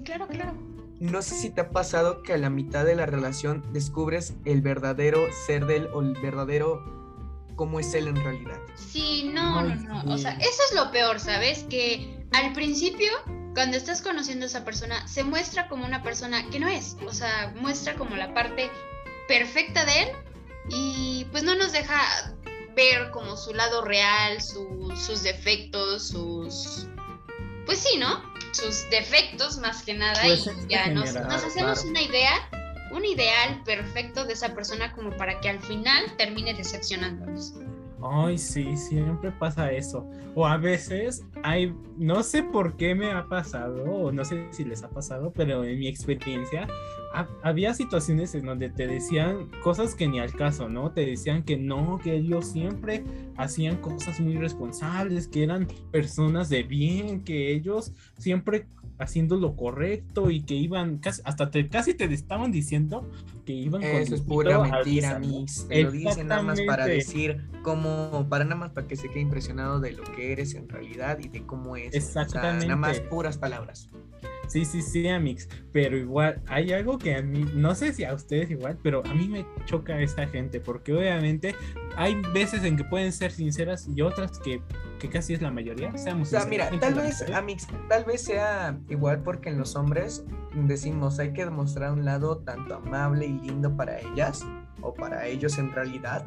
Claro, 0.03 0.27
claro. 0.27 0.53
No 0.99 1.21
sé 1.21 1.35
si 1.35 1.51
te 1.51 1.61
ha 1.61 1.69
pasado 1.69 2.23
que 2.23 2.33
a 2.33 2.37
la 2.37 2.49
mitad 2.49 2.83
de 2.83 2.95
la 2.95 3.05
relación 3.05 3.63
descubres 3.71 4.33
el 4.45 4.61
verdadero 4.61 5.19
ser 5.45 5.67
de 5.67 5.77
él 5.77 5.89
o 5.93 6.01
el 6.01 6.13
verdadero 6.13 6.96
cómo 7.57 7.81
es 7.81 7.93
él 7.93 8.07
en 8.07 8.15
realidad. 8.15 8.57
Sí, 8.75 9.29
no, 9.33 9.61
no, 9.63 9.75
no. 9.75 10.13
O 10.13 10.17
sea, 10.17 10.31
eso 10.39 10.61
es 10.69 10.75
lo 10.75 10.89
peor, 10.91 11.19
¿sabes? 11.19 11.65
Que 11.69 12.25
al 12.31 12.53
principio, 12.53 13.11
cuando 13.53 13.75
estás 13.75 14.01
conociendo 14.01 14.45
a 14.45 14.47
esa 14.47 14.63
persona, 14.63 15.05
se 15.07 15.25
muestra 15.25 15.67
como 15.67 15.85
una 15.85 16.01
persona 16.01 16.49
que 16.49 16.59
no 16.59 16.69
es. 16.69 16.95
O 17.05 17.11
sea, 17.11 17.53
muestra 17.57 17.95
como 17.95 18.15
la 18.15 18.33
parte 18.33 18.71
perfecta 19.27 19.83
de 19.83 20.03
él 20.03 20.09
y 20.69 21.25
pues 21.31 21.43
no 21.43 21.55
nos 21.55 21.73
deja 21.73 21.99
ver 22.75 23.09
como 23.11 23.35
su 23.35 23.53
lado 23.53 23.83
real, 23.83 24.41
sus 24.41 25.23
defectos, 25.23 26.09
sus... 26.09 26.87
Pues 27.65 27.79
sí, 27.79 27.97
¿no? 27.97 28.23
Sus 28.53 28.89
defectos 28.89 29.57
más 29.57 29.83
que 29.83 29.93
nada 29.93 30.21
pues 30.23 30.47
y 30.47 30.69
ya 30.69 30.87
nos, 30.87 31.15
hacemos 31.15 31.83
una 31.83 32.01
idea, 32.01 32.49
un 32.91 33.05
ideal 33.05 33.61
perfecto 33.65 34.25
de 34.25 34.33
esa 34.33 34.53
persona 34.53 34.93
como 34.93 35.11
para 35.11 35.39
que 35.39 35.49
al 35.49 35.59
final 35.59 36.05
termine 36.17 36.53
decepcionándonos. 36.53 37.53
Ay, 38.01 38.37
sí, 38.37 38.77
siempre 38.77 39.31
pasa 39.31 39.71
eso. 39.71 40.07
O 40.35 40.45
a 40.45 40.57
veces 40.57 41.25
hay, 41.43 41.73
no 41.97 42.21
sé 42.21 42.43
por 42.43 42.77
qué 42.77 42.93
me 42.93 43.11
ha 43.11 43.27
pasado, 43.27 43.83
o 43.83 44.11
no 44.11 44.23
sé 44.23 44.47
si 44.51 44.63
les 44.63 44.83
ha 44.83 44.89
pasado, 44.89 45.33
pero 45.35 45.63
en 45.63 45.79
mi 45.79 45.87
experiencia 45.87 46.67
había 47.41 47.73
situaciones 47.73 48.35
en 48.35 48.45
donde 48.45 48.69
te 48.69 48.87
decían 48.87 49.49
cosas 49.63 49.95
que 49.95 50.07
ni 50.07 50.19
al 50.19 50.33
caso, 50.33 50.69
¿no? 50.69 50.91
Te 50.91 51.05
decían 51.05 51.43
que 51.43 51.57
no, 51.57 51.99
que 52.03 52.15
ellos 52.15 52.47
siempre 52.47 53.03
hacían 53.37 53.77
cosas 53.77 54.19
muy 54.19 54.35
responsables, 54.37 55.27
que 55.27 55.43
eran 55.43 55.67
personas 55.91 56.49
de 56.49 56.63
bien, 56.63 57.23
que 57.23 57.51
ellos 57.51 57.93
siempre 58.17 58.67
haciendo 58.99 59.37
lo 59.37 59.55
correcto 59.55 60.31
y 60.31 60.41
que 60.41 60.55
iban 60.55 60.97
casi, 60.97 61.21
hasta 61.23 61.51
te, 61.51 61.67
casi 61.69 61.93
te 61.93 62.05
estaban 62.05 62.51
diciendo 62.51 63.07
que 63.45 63.53
iban 63.53 63.83
Eso 63.83 64.15
es 64.15 64.21
pura 64.21 64.59
mentira, 64.59 65.19
mis. 65.19 65.67
Te 65.67 65.83
lo 65.83 65.91
dicen 65.91 66.27
nada 66.27 66.41
más 66.41 66.59
para 66.61 66.85
decir 66.85 67.47
cómo, 67.61 68.27
para 68.29 68.43
nada 68.43 68.55
más 68.55 68.71
para 68.71 68.87
que 68.87 68.95
se 68.95 69.09
quede 69.09 69.21
impresionado 69.21 69.79
de 69.79 69.91
lo 69.91 70.03
que 70.03 70.31
eres 70.31 70.55
en 70.55 70.67
realidad 70.67 71.19
y 71.19 71.29
de 71.29 71.45
cómo 71.45 71.77
es. 71.77 71.93
Exactamente. 71.93 72.65
nada 72.65 72.77
más 72.77 72.99
puras 73.01 73.37
palabras. 73.37 73.89
Sí, 74.47 74.65
sí, 74.65 74.81
sí, 74.81 75.07
Amix. 75.07 75.47
Pero 75.71 75.97
igual, 75.97 76.41
hay 76.47 76.71
algo 76.71 76.97
que 76.97 77.15
a 77.15 77.21
mí, 77.21 77.45
no 77.53 77.75
sé 77.75 77.93
si 77.93 78.03
a 78.03 78.13
ustedes 78.13 78.49
igual, 78.49 78.77
pero 78.81 79.03
a 79.05 79.13
mí 79.13 79.27
me 79.27 79.45
choca 79.65 79.99
esta 80.01 80.27
gente, 80.27 80.59
porque 80.59 80.93
obviamente 80.93 81.55
hay 81.95 82.15
veces 82.33 82.63
en 82.63 82.77
que 82.77 82.83
pueden 82.83 83.11
ser 83.11 83.31
sinceras 83.31 83.87
y 83.93 84.01
otras 84.01 84.39
que, 84.39 84.61
que 84.99 85.09
casi 85.09 85.33
es 85.33 85.41
la 85.41 85.51
mayoría. 85.51 85.95
Seamos 85.97 86.29
o 86.29 86.31
sea, 86.31 86.45
mira, 86.45 86.69
tal 86.79 86.95
vez, 86.95 87.21
Amix, 87.33 87.67
tal 87.89 88.05
vez 88.05 88.21
sea 88.21 88.77
igual 88.89 89.21
porque 89.23 89.49
en 89.49 89.57
los 89.57 89.75
hombres 89.75 90.23
decimos 90.53 91.19
hay 91.19 91.33
que 91.33 91.45
demostrar 91.45 91.91
un 91.91 92.05
lado 92.05 92.37
tanto 92.39 92.75
amable 92.75 93.25
y 93.25 93.33
lindo 93.33 93.75
para 93.75 93.99
ellas 93.99 94.45
o 94.81 94.93
para 94.93 95.25
ellos 95.27 95.57
en 95.57 95.71
realidad 95.71 96.25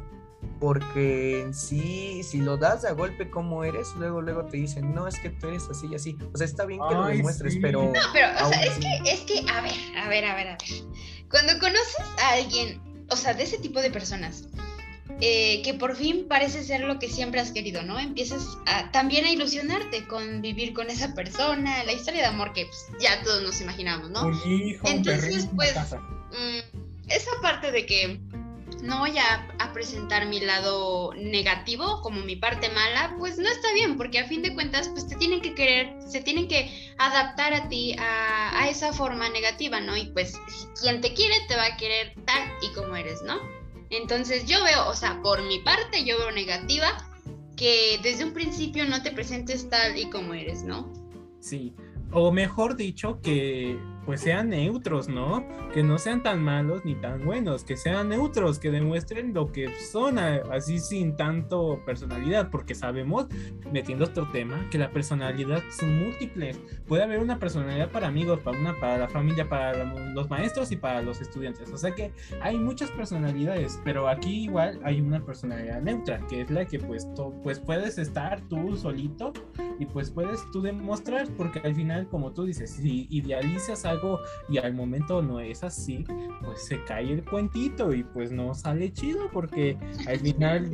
porque 0.59 1.40
en 1.40 1.55
sí, 1.55 2.22
si 2.22 2.38
lo 2.38 2.57
das 2.57 2.85
a 2.85 2.92
golpe 2.92 3.31
como 3.31 3.64
eres, 3.64 3.88
luego 3.96 4.20
luego 4.20 4.44
te 4.44 4.59
dicen, 4.59 4.94
no, 4.94 5.09
es 5.09 5.18
que 5.18 5.31
tú 5.31 5.48
eres 5.48 5.64
así 5.70 5.87
y 5.90 5.94
así. 5.94 6.16
O 6.33 6.37
sea, 6.37 6.46
está 6.46 6.66
bien 6.66 6.81
que 6.88 6.94
lo 6.94 7.07
demuestres, 7.07 7.57
pero... 7.61 7.85
No, 7.85 8.00
pero, 8.12 8.29
o 8.44 8.48
sea, 8.48 8.62
es 8.62 8.79
que, 8.79 9.11
es 9.11 9.20
que, 9.20 9.50
a 9.50 9.61
ver, 9.62 9.74
a 9.96 10.09
ver, 10.09 10.24
a 10.24 10.35
ver, 10.35 10.48
a 10.48 10.57
ver. 10.59 10.85
Cuando 11.31 11.59
conoces 11.59 11.96
a 12.22 12.35
alguien, 12.35 12.81
o 13.09 13.16
sea, 13.16 13.35
de 13.35 13.44
ese 13.44 13.59
tipo 13.59 13.81
de 13.81 13.90
personas, 13.90 14.48
eh, 15.22 15.61
que 15.62 15.74
por 15.74 15.96
fin 15.96 16.26
parece 16.29 16.62
ser 16.62 16.81
lo 16.81 16.98
que 16.98 17.09
siempre 17.09 17.40
has 17.40 17.50
querido, 17.50 17.83
¿no? 17.83 17.98
Empiezas 17.98 18.57
a, 18.66 18.90
también 18.90 19.26
a 19.26 19.31
ilusionarte 19.31 20.07
con 20.07 20.40
vivir 20.40 20.72
con 20.72 20.88
esa 20.88 21.14
persona, 21.14 21.85
la 21.85 21.92
historia 21.92 22.20
de 22.20 22.26
amor 22.26 22.53
que 22.53 22.66
pues, 22.66 22.87
ya 23.00 23.22
todos 23.22 23.42
nos 23.42 23.61
imaginamos, 23.61 24.11
¿no? 24.11 24.26
Un 24.26 24.40
hijo, 24.46 24.87
Entonces, 24.88 25.48
pues, 25.55 25.74
mm, 25.74 26.79
esa 27.09 27.31
parte 27.42 27.70
de 27.70 27.85
que 27.85 28.20
no 28.83 29.01
voy 29.01 29.19
a, 29.19 29.47
presentar 29.73 30.27
mi 30.27 30.40
lado 30.40 31.12
negativo 31.14 32.03
como 32.03 32.23
mi 32.23 32.35
parte 32.35 32.69
mala, 32.71 33.14
pues 33.19 33.38
no 33.38 33.49
está 33.49 33.73
bien, 33.73 33.97
porque 33.97 34.19
a 34.19 34.27
fin 34.27 34.43
de 34.43 34.53
cuentas, 34.53 34.88
pues 34.88 35.07
te 35.07 35.14
tienen 35.14 35.40
que 35.40 35.55
querer, 35.55 35.95
se 36.07 36.21
tienen 36.21 36.49
que 36.49 36.93
adaptar 36.99 37.55
a 37.55 37.69
ti 37.69 37.95
a, 37.99 38.69
esa 38.69 38.93
forma 38.93 39.29
negativa, 39.29 39.81
¿no? 39.81 39.97
Y 39.97 40.07
pues 40.07 40.35
quien 40.81 41.01
te 41.01 41.14
quiere 41.14 41.35
te 41.49 41.57
va 41.57 41.66
a 41.66 41.77
querer 41.77 42.14
tal 42.27 42.43
y 42.62 42.75
como 42.75 42.97
eres, 42.97 43.23
¿no? 43.23 43.38
Entonces 43.90 44.47
yo 44.47 44.62
veo, 44.64 44.88
o 44.88 44.95
sea, 44.95 45.23
por 45.23 45.43
mi 45.43 45.61
parte 45.61 46.05
yo 46.05 46.19
veo 46.19 46.33
negativa 46.33 47.07
que 47.57 48.01
desde 48.03 48.25
un 48.25 48.33
principio 48.33 48.85
no 48.87 49.03
te 49.03 49.12
presentes 49.12 49.69
tal 49.71 49.97
y 49.97 50.11
como 50.11 50.35
eres, 50.35 50.64
¿no? 50.64 50.93
Sí, 51.40 51.75
o 52.12 52.33
mejor 52.33 52.77
dicho, 52.77 53.21
que 53.23 53.79
pues 54.05 54.21
sean 54.21 54.51
neutros, 54.51 55.09
¿no? 55.09 55.47
Que 55.73 55.83
no 55.83 55.99
sean 55.99 56.23
tan 56.23 56.43
malos 56.43 56.85
ni 56.85 56.95
tan 56.95 57.25
buenos, 57.25 57.65
que 57.65 57.77
sean 57.77 58.09
neutros, 58.09 58.59
que 58.59 58.71
demuestren 58.71 59.35
lo 59.35 59.53
que 59.53 59.75
son 59.77 60.19
así 60.19 60.79
sin 60.79 61.17
tanto 61.17 61.83
personalidad, 61.85 62.51
porque 62.51 62.75
sabemos, 62.75 63.27
metiendo 63.73 64.05
otro 64.05 64.31
tema, 64.31 64.69
que 64.71 64.79
la 64.79 64.91
personalidad 64.91 65.63
son 65.71 66.05
múltiples. 66.05 66.59
Puede 66.87 67.03
haber 67.03 67.21
una 67.21 67.39
personalidad 67.39 67.91
para 67.91 68.09
amigos, 68.09 68.41
para 68.41 68.59
una 68.59 68.79
para 68.81 68.99
la 68.99 69.09
familia, 69.09 69.49
para 69.49 69.85
los 70.13 70.29
maestros 70.29 70.73
y 70.73 70.77
para 70.77 71.03
los 71.03 71.21
estudiantes. 71.21 71.71
O 71.73 71.77
sea 71.77 71.95
que 71.95 72.13
hay 72.41 72.59
muchas 72.59 72.91
personalidades, 72.91 73.81
pero 73.85 74.09
aquí 74.09 74.45
igual 74.45 74.81
hay 74.83 75.01
una 75.01 75.25
personalidad 75.25 75.81
neutra, 75.83 76.27
que 76.27 76.43
es 76.43 76.51
la 76.51 76.65
que 76.65 76.79
pues, 76.79 77.09
pues 77.43 77.59
puedes 77.61 77.99
estar 77.99 78.41
tú 78.49 78.77
solito 78.77 79.33
y 79.79 79.87
pues 79.87 80.11
puedes 80.11 80.41
tú 80.51 80.63
demostrar, 80.63 81.29
porque 81.37 81.61
al 81.61 81.75
final, 81.75 82.09
como 82.09 82.33
tú 82.33 82.45
dices, 82.45 82.71
si 82.71 83.07
idealizas 83.11 83.85
algo 83.90 84.20
y 84.48 84.59
al 84.59 84.74
momento 84.74 85.22
no 85.22 85.40
es 85.40 85.62
así, 85.64 86.05
pues 86.42 86.64
se 86.64 86.83
cae 86.85 87.12
el 87.12 87.24
cuentito 87.24 87.92
y 87.92 88.05
pues 88.05 88.31
no 88.33 88.55
sale 88.55 88.92
chido, 88.92 89.29
porque 89.33 89.76
al 90.07 90.18
final 90.20 90.70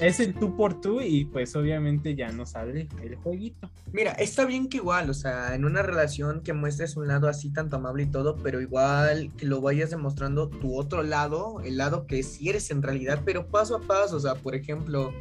es 0.00 0.20
el 0.20 0.34
tú 0.34 0.56
por 0.56 0.80
tú 0.80 1.00
y 1.00 1.24
pues 1.24 1.54
obviamente 1.56 2.14
ya 2.14 2.30
no 2.32 2.46
sale 2.46 2.88
el 3.02 3.16
jueguito. 3.16 3.70
Mira, 3.92 4.12
está 4.12 4.44
bien 4.44 4.68
que 4.68 4.78
igual, 4.78 5.10
o 5.10 5.14
sea, 5.14 5.54
en 5.54 5.64
una 5.64 5.82
relación 5.82 6.42
que 6.42 6.52
muestres 6.52 6.96
un 6.96 7.08
lado 7.08 7.28
así 7.28 7.52
tanto 7.52 7.76
amable 7.76 8.04
y 8.04 8.06
todo, 8.06 8.36
pero 8.36 8.60
igual 8.60 9.30
que 9.36 9.46
lo 9.46 9.60
vayas 9.60 9.90
demostrando 9.90 10.48
tu 10.48 10.76
otro 10.76 11.02
lado, 11.02 11.60
el 11.64 11.76
lado 11.76 12.06
que 12.06 12.22
sí 12.22 12.48
eres 12.48 12.70
en 12.70 12.82
realidad, 12.82 13.22
pero 13.24 13.48
paso 13.48 13.76
a 13.76 13.80
paso, 13.80 14.16
o 14.16 14.20
sea, 14.20 14.36
por 14.36 14.54
ejemplo 14.54 15.12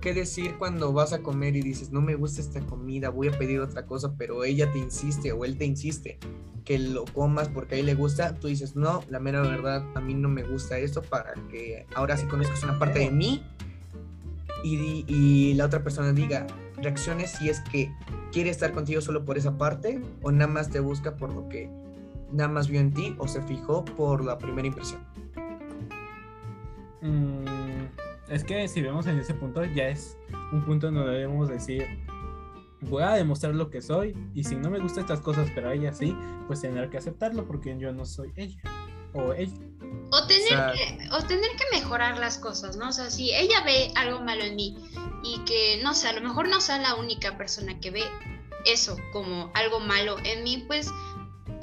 qué 0.00 0.14
decir 0.14 0.56
cuando 0.58 0.92
vas 0.92 1.12
a 1.12 1.20
comer 1.20 1.56
y 1.56 1.62
dices, 1.62 1.90
no 1.90 2.00
me 2.00 2.14
gusta 2.14 2.40
esta 2.40 2.60
comida, 2.60 3.10
voy 3.10 3.28
a 3.28 3.38
pedir 3.38 3.60
otra 3.60 3.86
cosa, 3.86 4.14
pero 4.16 4.44
ella 4.44 4.70
te 4.72 4.78
insiste 4.78 5.32
o 5.32 5.44
él 5.44 5.56
te 5.56 5.64
insiste 5.64 6.18
que 6.64 6.78
lo 6.78 7.04
comas 7.06 7.48
porque 7.48 7.76
a 7.76 7.78
él 7.78 7.86
le 7.86 7.94
gusta, 7.94 8.34
tú 8.34 8.48
dices, 8.48 8.76
no, 8.76 9.02
la 9.08 9.18
mera 9.20 9.40
verdad, 9.40 9.84
a 9.94 10.00
mí 10.00 10.14
no 10.14 10.28
me 10.28 10.42
gusta 10.42 10.78
esto 10.78 11.02
para 11.02 11.32
que 11.50 11.86
ahora 11.94 12.16
sí 12.16 12.26
conozcas 12.26 12.62
una 12.62 12.78
parte 12.78 12.98
de 12.98 13.10
mí 13.10 13.42
y, 14.62 15.04
y 15.08 15.54
la 15.54 15.64
otra 15.64 15.82
persona 15.82 16.12
diga, 16.12 16.46
reacciones 16.76 17.32
si 17.32 17.48
es 17.48 17.60
que 17.60 17.90
quiere 18.32 18.50
estar 18.50 18.72
contigo 18.72 19.00
solo 19.00 19.24
por 19.24 19.38
esa 19.38 19.56
parte 19.56 20.00
o 20.22 20.30
nada 20.30 20.50
más 20.50 20.70
te 20.70 20.80
busca 20.80 21.16
por 21.16 21.32
lo 21.32 21.48
que 21.48 21.70
nada 22.32 22.48
más 22.48 22.68
vio 22.68 22.80
en 22.80 22.92
ti 22.92 23.14
o 23.18 23.26
se 23.26 23.42
fijó 23.42 23.84
por 23.84 24.24
la 24.24 24.38
primera 24.38 24.68
impresión. 24.68 25.00
Mm, 27.00 27.44
es 28.30 28.44
que 28.44 28.68
si 28.68 28.82
vemos 28.82 29.06
en 29.06 29.18
ese 29.18 29.34
punto, 29.34 29.64
ya 29.64 29.88
es 29.88 30.16
un 30.52 30.64
punto 30.64 30.90
donde 30.90 31.10
debemos 31.10 31.48
decir, 31.48 31.86
voy 32.82 33.02
a 33.02 33.12
demostrar 33.12 33.54
lo 33.54 33.70
que 33.70 33.82
soy 33.82 34.16
y 34.34 34.44
si 34.44 34.56
no 34.56 34.70
me 34.70 34.78
gustan 34.78 35.04
estas 35.04 35.20
cosas, 35.20 35.50
pero 35.54 35.70
ella 35.70 35.92
sí, 35.92 36.16
pues 36.46 36.60
tener 36.60 36.90
que 36.90 36.98
aceptarlo 36.98 37.46
porque 37.46 37.76
yo 37.78 37.92
no 37.92 38.04
soy 38.04 38.32
ella 38.36 38.60
o 39.14 39.32
ella. 39.32 39.56
O 40.10 40.26
tener, 40.26 40.72
que, 40.74 41.08
o 41.12 41.22
tener 41.22 41.50
que 41.50 41.78
mejorar 41.78 42.18
las 42.18 42.38
cosas, 42.38 42.76
¿no? 42.76 42.88
O 42.88 42.92
sea, 42.92 43.10
si 43.10 43.34
ella 43.34 43.62
ve 43.64 43.90
algo 43.94 44.20
malo 44.20 44.42
en 44.42 44.56
mí 44.56 44.76
y 45.22 45.38
que, 45.44 45.80
no 45.82 45.94
sé, 45.94 46.08
a 46.08 46.12
lo 46.12 46.20
mejor 46.20 46.48
no 46.48 46.60
sea 46.60 46.78
la 46.78 46.94
única 46.94 47.36
persona 47.36 47.78
que 47.80 47.90
ve 47.90 48.04
eso 48.64 48.96
como 49.12 49.50
algo 49.54 49.80
malo 49.80 50.16
en 50.24 50.44
mí, 50.44 50.64
pues 50.66 50.90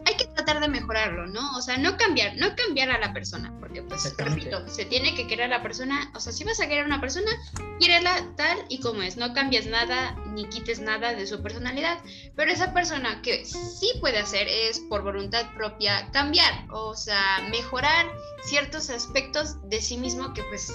hay 0.05 0.15
que 0.15 0.25
tratar 0.25 0.59
de 0.59 0.67
mejorarlo, 0.67 1.27
¿no? 1.27 1.57
O 1.57 1.61
sea, 1.61 1.77
no 1.77 1.97
cambiar, 1.97 2.35
no 2.37 2.55
cambiar 2.55 2.91
a 2.91 2.99
la 2.99 3.11
persona, 3.13 3.53
porque 3.59 3.81
pues, 3.81 4.15
repito, 4.17 4.67
se 4.67 4.85
tiene 4.85 5.15
que 5.15 5.27
querer 5.27 5.45
a 5.45 5.57
la 5.57 5.63
persona, 5.63 6.11
o 6.13 6.19
sea, 6.19 6.31
si 6.31 6.43
vas 6.43 6.59
a 6.59 6.67
querer 6.67 6.83
a 6.83 6.87
una 6.87 7.01
persona, 7.01 7.31
quiérela 7.79 8.33
tal 8.37 8.57
y 8.69 8.79
como 8.79 9.01
es, 9.01 9.17
no 9.17 9.33
cambies 9.33 9.65
nada 9.65 10.15
ni 10.27 10.47
quites 10.49 10.79
nada 10.79 11.13
de 11.13 11.25
su 11.25 11.41
personalidad, 11.41 11.97
pero 12.35 12.51
esa 12.51 12.73
persona 12.73 13.21
que 13.21 13.45
sí 13.45 13.91
puede 13.99 14.19
hacer 14.19 14.47
es 14.47 14.79
por 14.79 15.01
voluntad 15.01 15.45
propia 15.55 16.09
cambiar, 16.11 16.53
o 16.71 16.95
sea, 16.95 17.41
mejorar 17.49 18.05
ciertos 18.43 18.89
aspectos 18.89 19.57
de 19.69 19.81
sí 19.81 19.97
mismo 19.97 20.33
que 20.33 20.43
pues 20.43 20.71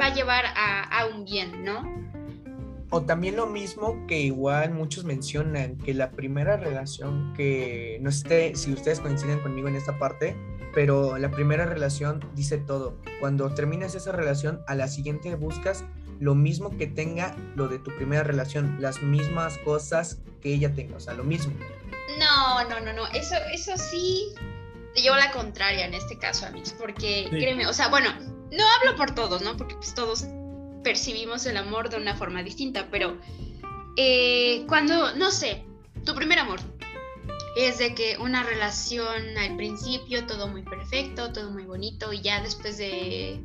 va 0.00 0.06
a 0.06 0.14
llevar 0.14 0.44
a, 0.46 0.82
a 0.82 1.06
un 1.06 1.24
bien, 1.24 1.64
¿no? 1.64 2.02
O 2.94 3.00
también 3.00 3.36
lo 3.36 3.46
mismo 3.46 4.06
que 4.06 4.20
igual 4.20 4.74
muchos 4.74 5.04
mencionan, 5.04 5.78
que 5.78 5.94
la 5.94 6.10
primera 6.10 6.58
relación 6.58 7.32
que, 7.34 7.96
no 8.02 8.12
sé 8.12 8.54
si 8.54 8.70
ustedes 8.70 9.00
coinciden 9.00 9.40
conmigo 9.40 9.66
en 9.66 9.76
esta 9.76 9.98
parte, 9.98 10.36
pero 10.74 11.16
la 11.16 11.30
primera 11.30 11.64
relación 11.64 12.22
dice 12.34 12.58
todo. 12.58 12.98
Cuando 13.18 13.48
terminas 13.54 13.94
esa 13.94 14.12
relación, 14.12 14.60
a 14.66 14.74
la 14.74 14.88
siguiente 14.88 15.34
buscas 15.36 15.84
lo 16.20 16.34
mismo 16.34 16.76
que 16.76 16.86
tenga 16.86 17.34
lo 17.56 17.66
de 17.66 17.78
tu 17.78 17.96
primera 17.96 18.24
relación, 18.24 18.76
las 18.78 19.02
mismas 19.02 19.56
cosas 19.64 20.18
que 20.42 20.52
ella 20.52 20.74
tenga, 20.74 20.98
o 20.98 21.00
sea, 21.00 21.14
lo 21.14 21.24
mismo. 21.24 21.54
No, 22.18 22.68
no, 22.68 22.78
no, 22.80 22.92
no, 22.92 23.06
eso, 23.14 23.36
eso 23.54 23.72
sí 23.78 24.34
te 24.94 25.00
llevo 25.00 25.16
la 25.16 25.32
contraria 25.32 25.86
en 25.86 25.94
este 25.94 26.18
caso, 26.18 26.44
amigos, 26.44 26.74
porque 26.78 27.26
créeme, 27.30 27.66
o 27.66 27.72
sea, 27.72 27.88
bueno, 27.88 28.10
no 28.50 28.64
hablo 28.68 28.96
por 28.98 29.14
todos, 29.14 29.40
¿no? 29.40 29.56
Porque 29.56 29.76
pues 29.76 29.94
todos 29.94 30.26
percibimos 30.82 31.46
el 31.46 31.56
amor 31.56 31.88
de 31.90 31.96
una 31.96 32.14
forma 32.14 32.42
distinta, 32.42 32.88
pero 32.90 33.18
eh, 33.96 34.64
cuando, 34.68 35.14
no 35.16 35.30
sé, 35.30 35.64
tu 36.04 36.14
primer 36.14 36.38
amor 36.38 36.60
es 37.56 37.78
de 37.78 37.94
que 37.94 38.16
una 38.18 38.42
relación 38.42 39.36
al 39.38 39.56
principio, 39.56 40.26
todo 40.26 40.48
muy 40.48 40.62
perfecto, 40.62 41.32
todo 41.32 41.50
muy 41.50 41.64
bonito, 41.64 42.12
y 42.12 42.20
ya 42.22 42.40
después 42.42 42.78
de 42.78 43.40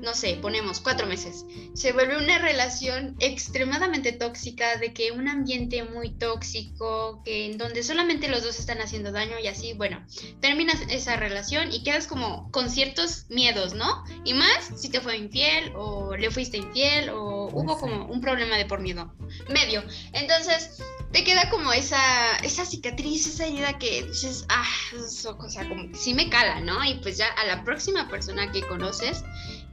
no 0.00 0.14
sé, 0.14 0.38
ponemos 0.40 0.80
cuatro 0.80 1.06
meses, 1.06 1.44
se 1.74 1.92
vuelve 1.92 2.16
una 2.16 2.38
relación 2.38 3.16
extremadamente 3.20 4.12
tóxica, 4.12 4.76
de 4.76 4.92
que 4.92 5.12
un 5.12 5.28
ambiente 5.28 5.84
muy 5.84 6.10
tóxico, 6.10 7.22
que 7.24 7.46
en 7.46 7.58
donde 7.58 7.82
solamente 7.82 8.28
los 8.28 8.42
dos 8.42 8.58
están 8.58 8.80
haciendo 8.80 9.12
daño 9.12 9.38
y 9.42 9.46
así, 9.46 9.72
bueno, 9.74 10.04
terminas 10.40 10.80
esa 10.90 11.16
relación 11.16 11.72
y 11.72 11.82
quedas 11.82 12.06
como 12.06 12.50
con 12.50 12.70
ciertos 12.70 13.26
miedos, 13.28 13.74
¿no? 13.74 14.04
Y 14.24 14.34
más 14.34 14.70
si 14.76 14.88
te 14.88 15.00
fue 15.00 15.16
infiel 15.16 15.72
o 15.76 16.16
le 16.16 16.30
fuiste 16.30 16.58
infiel 16.58 17.10
o 17.10 17.48
hubo 17.52 17.78
como 17.78 18.06
un 18.06 18.20
problema 18.20 18.56
de 18.56 18.66
por 18.66 18.80
miedo, 18.80 19.14
medio. 19.48 19.82
Entonces, 20.12 20.82
te 21.12 21.24
queda 21.24 21.48
como 21.50 21.72
esa, 21.72 22.36
esa 22.42 22.64
cicatriz, 22.64 23.26
esa 23.26 23.46
herida 23.46 23.78
que 23.78 24.02
dices, 24.02 24.44
ah, 24.48 24.66
eso, 24.94 25.36
o 25.38 25.48
sea, 25.48 25.68
como 25.68 25.90
que 25.90 25.94
sí 25.94 26.14
me 26.14 26.28
cala, 26.28 26.60
¿no? 26.60 26.84
Y 26.84 26.94
pues 26.96 27.16
ya 27.16 27.28
a 27.28 27.46
la 27.46 27.64
próxima 27.64 28.08
persona 28.08 28.52
que 28.52 28.66
conoces, 28.66 29.24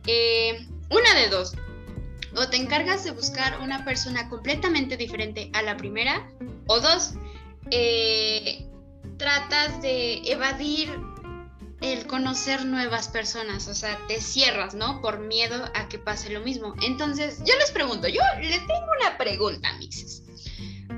eh, 0.07 0.67
una 0.89 1.13
de 1.15 1.29
dos. 1.29 1.53
O 2.35 2.49
te 2.49 2.57
encargas 2.57 3.03
de 3.03 3.11
buscar 3.11 3.61
una 3.61 3.85
persona 3.85 4.29
completamente 4.29 4.97
diferente 4.97 5.49
a 5.53 5.61
la 5.61 5.77
primera. 5.77 6.29
O 6.67 6.79
dos, 6.79 7.13
eh, 7.71 8.65
tratas 9.17 9.81
de 9.81 10.17
evadir 10.29 10.89
el 11.81 12.05
conocer 12.07 12.65
nuevas 12.65 13.07
personas. 13.07 13.67
O 13.67 13.73
sea, 13.73 13.97
te 14.07 14.19
cierras, 14.19 14.75
¿no? 14.75 15.01
Por 15.01 15.19
miedo 15.19 15.71
a 15.73 15.87
que 15.87 15.97
pase 15.97 16.29
lo 16.29 16.41
mismo. 16.41 16.73
Entonces, 16.81 17.39
yo 17.45 17.55
les 17.57 17.71
pregunto, 17.71 18.07
yo 18.07 18.21
les 18.41 18.59
tengo 18.67 18.87
una 18.99 19.17
pregunta, 19.17 19.71
mixes. 19.77 20.23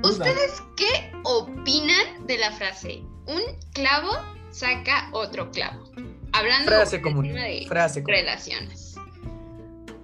¿Ustedes 0.02 0.62
qué 0.76 1.12
opinan 1.24 2.26
de 2.26 2.38
la 2.38 2.52
frase? 2.52 3.02
Un 3.26 3.42
clavo 3.72 4.10
saca 4.50 5.08
otro 5.12 5.50
clavo. 5.50 5.90
Hablando 6.32 6.70
de 6.70 7.66
frase 7.68 8.02
relaciones 8.06 8.87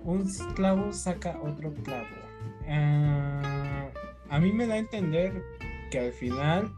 un 0.04 0.24
clavo 0.54 0.92
saca 0.92 1.38
otro 1.42 1.72
clavo. 1.82 2.06
Ah, 2.68 3.88
a 4.30 4.38
mí 4.38 4.52
me 4.52 4.66
da 4.66 4.74
a 4.74 4.78
entender 4.78 5.42
que 5.90 5.98
al 5.98 6.12
final 6.12 6.72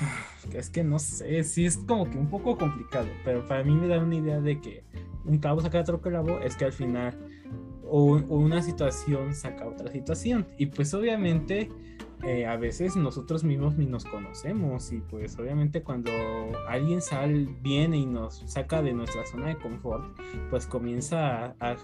es 0.52 0.70
que 0.70 0.84
no 0.84 0.98
sé, 0.98 1.42
sí 1.44 1.66
es 1.66 1.76
como 1.78 2.08
que 2.08 2.18
un 2.18 2.28
poco 2.28 2.56
complicado, 2.56 3.08
pero 3.24 3.46
para 3.46 3.64
mí 3.64 3.74
me 3.74 3.88
da 3.88 3.98
una 3.98 4.14
idea 4.14 4.40
de 4.40 4.60
que 4.60 4.84
un 5.24 5.38
clavo 5.38 5.60
saca 5.60 5.80
otro 5.80 6.00
clavo 6.00 6.38
es 6.40 6.56
que 6.56 6.66
al 6.66 6.72
final 6.72 7.16
o, 7.88 8.16
una 8.28 8.62
situación 8.62 9.34
saca 9.34 9.66
otra 9.66 9.90
situación 9.92 10.46
y 10.58 10.66
pues 10.66 10.92
obviamente 10.94 11.70
eh, 12.22 12.46
a 12.46 12.56
veces 12.56 12.96
nosotros 12.96 13.44
mismos 13.44 13.76
ni 13.76 13.86
nos 13.86 14.04
conocemos 14.04 14.90
y 14.92 15.00
pues 15.00 15.38
obviamente 15.38 15.82
cuando 15.82 16.10
alguien 16.66 17.02
sale, 17.02 17.46
viene 17.62 17.98
y 17.98 18.06
nos 18.06 18.42
saca 18.46 18.80
de 18.82 18.94
nuestra 18.94 19.26
zona 19.26 19.48
de 19.48 19.56
confort, 19.56 20.18
pues 20.50 20.66
comienza 20.66 21.54
a, 21.60 21.76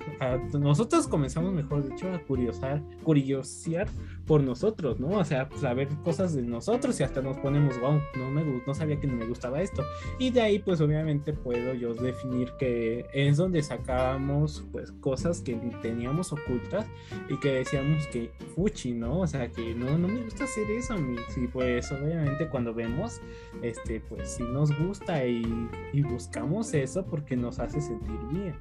nosotros 0.58 1.06
comenzamos 1.06 1.52
mejor 1.52 1.88
dicho 1.88 2.10
a 2.12 2.18
curiosar, 2.20 2.82
curiosear 3.04 3.88
por 4.32 4.42
nosotros, 4.42 4.98
¿no? 4.98 5.18
O 5.18 5.24
sea, 5.26 5.46
saber 5.60 5.88
cosas 6.02 6.34
de 6.34 6.40
nosotros 6.40 6.98
y 6.98 7.02
hasta 7.02 7.20
nos 7.20 7.36
ponemos, 7.36 7.78
wow, 7.78 8.00
no 8.16 8.30
me 8.30 8.42
no 8.66 8.74
sabía 8.74 8.98
que 8.98 9.06
no 9.06 9.14
me 9.14 9.26
gustaba 9.26 9.60
esto. 9.60 9.84
Y 10.18 10.30
de 10.30 10.40
ahí 10.40 10.58
pues 10.58 10.80
obviamente 10.80 11.34
puedo 11.34 11.74
yo 11.74 11.92
definir 11.92 12.50
que 12.58 13.04
es 13.12 13.36
donde 13.36 13.62
sacábamos 13.62 14.64
pues 14.72 14.90
cosas 15.02 15.42
que 15.42 15.52
teníamos 15.82 16.32
ocultas 16.32 16.86
y 17.28 17.38
que 17.40 17.56
decíamos 17.56 18.06
que 18.06 18.30
fuchi, 18.54 18.94
¿no? 18.94 19.20
O 19.20 19.26
sea, 19.26 19.50
que 19.50 19.74
no, 19.74 19.98
no 19.98 20.08
me 20.08 20.22
gusta 20.22 20.44
hacer 20.44 20.70
eso, 20.70 20.94
y 21.36 21.46
pues 21.48 21.92
obviamente 21.92 22.48
cuando 22.48 22.72
vemos, 22.72 23.20
este, 23.60 24.00
pues 24.00 24.30
sí 24.30 24.44
nos 24.44 24.74
gusta 24.78 25.26
y, 25.26 25.68
buscamos 26.04 26.72
eso 26.72 27.04
porque 27.04 27.36
nos 27.36 27.58
hace 27.58 27.82
sentir 27.82 28.18
bien. 28.30 28.54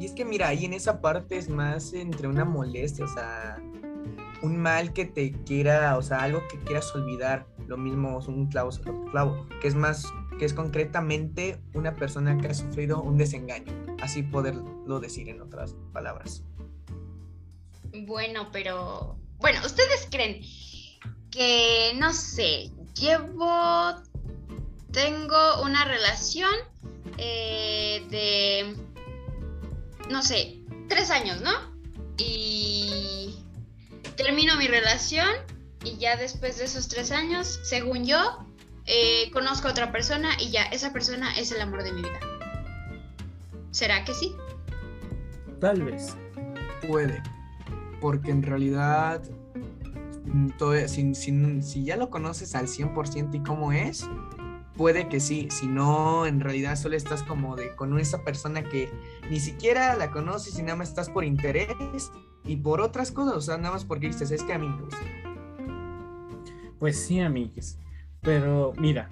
Y 0.00 0.04
es 0.06 0.10
que 0.14 0.24
mira, 0.24 0.48
ahí 0.48 0.64
en 0.64 0.72
esa 0.72 1.00
parte 1.00 1.38
es 1.38 1.48
más 1.48 1.92
entre 1.92 2.26
una 2.26 2.44
molestia, 2.44 3.04
o 3.04 3.08
sea, 3.08 3.62
un 4.42 4.58
mal 4.58 4.92
que 4.92 5.04
te 5.04 5.32
quiera, 5.44 5.96
o 5.96 6.02
sea, 6.02 6.22
algo 6.22 6.46
que 6.48 6.58
quieras 6.58 6.94
olvidar, 6.94 7.46
lo 7.66 7.76
mismo 7.76 8.18
es 8.18 8.26
un 8.26 8.46
clavo 8.46 8.70
otro 8.70 9.04
clavo, 9.10 9.46
que 9.60 9.68
es 9.68 9.74
más, 9.74 10.06
que 10.38 10.44
es 10.44 10.52
concretamente 10.52 11.60
una 11.74 11.94
persona 11.94 12.36
que 12.38 12.48
ha 12.48 12.54
sufrido 12.54 13.00
un 13.00 13.16
desengaño, 13.16 13.72
así 14.00 14.22
poderlo 14.22 15.00
decir 15.00 15.28
en 15.28 15.40
otras 15.40 15.74
palabras. 15.92 16.42
Bueno, 18.06 18.48
pero, 18.52 19.16
bueno, 19.38 19.60
¿ustedes 19.64 20.08
creen 20.10 20.40
que, 21.30 21.92
no 21.96 22.12
sé, 22.12 22.70
llevo, 22.94 23.94
tengo 24.90 25.62
una 25.62 25.84
relación 25.84 26.50
eh, 27.18 28.04
de, 28.10 28.76
no 30.10 30.22
sé, 30.22 30.58
tres 30.88 31.10
años, 31.10 31.40
¿no? 31.42 31.52
Y 32.18 33.41
termino 34.16 34.56
mi 34.56 34.68
relación 34.68 35.28
y 35.84 35.96
ya 35.96 36.16
después 36.16 36.58
de 36.58 36.64
esos 36.64 36.88
tres 36.88 37.10
años, 37.10 37.60
según 37.62 38.04
yo, 38.04 38.46
eh, 38.86 39.30
conozco 39.32 39.68
a 39.68 39.70
otra 39.72 39.92
persona 39.92 40.30
y 40.40 40.50
ya 40.50 40.64
esa 40.64 40.92
persona 40.92 41.36
es 41.38 41.52
el 41.52 41.60
amor 41.60 41.82
de 41.82 41.92
mi 41.92 42.02
vida. 42.02 42.20
¿Será 43.70 44.04
que 44.04 44.14
sí? 44.14 44.34
Tal 45.60 45.82
vez. 45.82 46.16
Puede. 46.86 47.22
Porque 48.00 48.30
en 48.30 48.42
realidad 48.42 49.22
Mm, 50.24 51.62
si, 51.62 51.84
ya 51.84 51.96
lo 51.96 52.10
conoces 52.10 52.54
al 52.54 52.68
100% 52.68 53.34
y 53.34 53.40
cómo 53.40 53.72
es, 53.72 54.08
puede 54.76 55.08
que 55.08 55.20
sí, 55.20 55.48
si 55.50 55.66
no, 55.66 56.26
en 56.26 56.40
realidad 56.40 56.76
solo 56.76 56.96
estás 56.96 57.22
como 57.22 57.56
de 57.56 57.74
con 57.74 57.98
esa 57.98 58.24
persona 58.24 58.62
que 58.62 58.90
ni 59.30 59.38
siquiera 59.38 59.96
la 59.96 60.10
conoces 60.10 60.58
y 60.58 60.62
nada 60.62 60.76
más 60.76 60.88
estás 60.88 61.10
por 61.10 61.24
interés 61.24 62.10
y 62.44 62.56
por 62.56 62.80
otras 62.80 63.12
cosas, 63.12 63.34
o 63.34 63.40
sea, 63.40 63.56
nada 63.56 63.74
más 63.74 63.84
porque 63.84 64.08
dices, 64.08 64.30
es 64.30 64.42
que 64.42 64.52
a. 64.52 64.60
Pues 66.78 67.04
sí, 67.04 67.20
amigos, 67.20 67.78
pero 68.20 68.72
mira, 68.76 69.08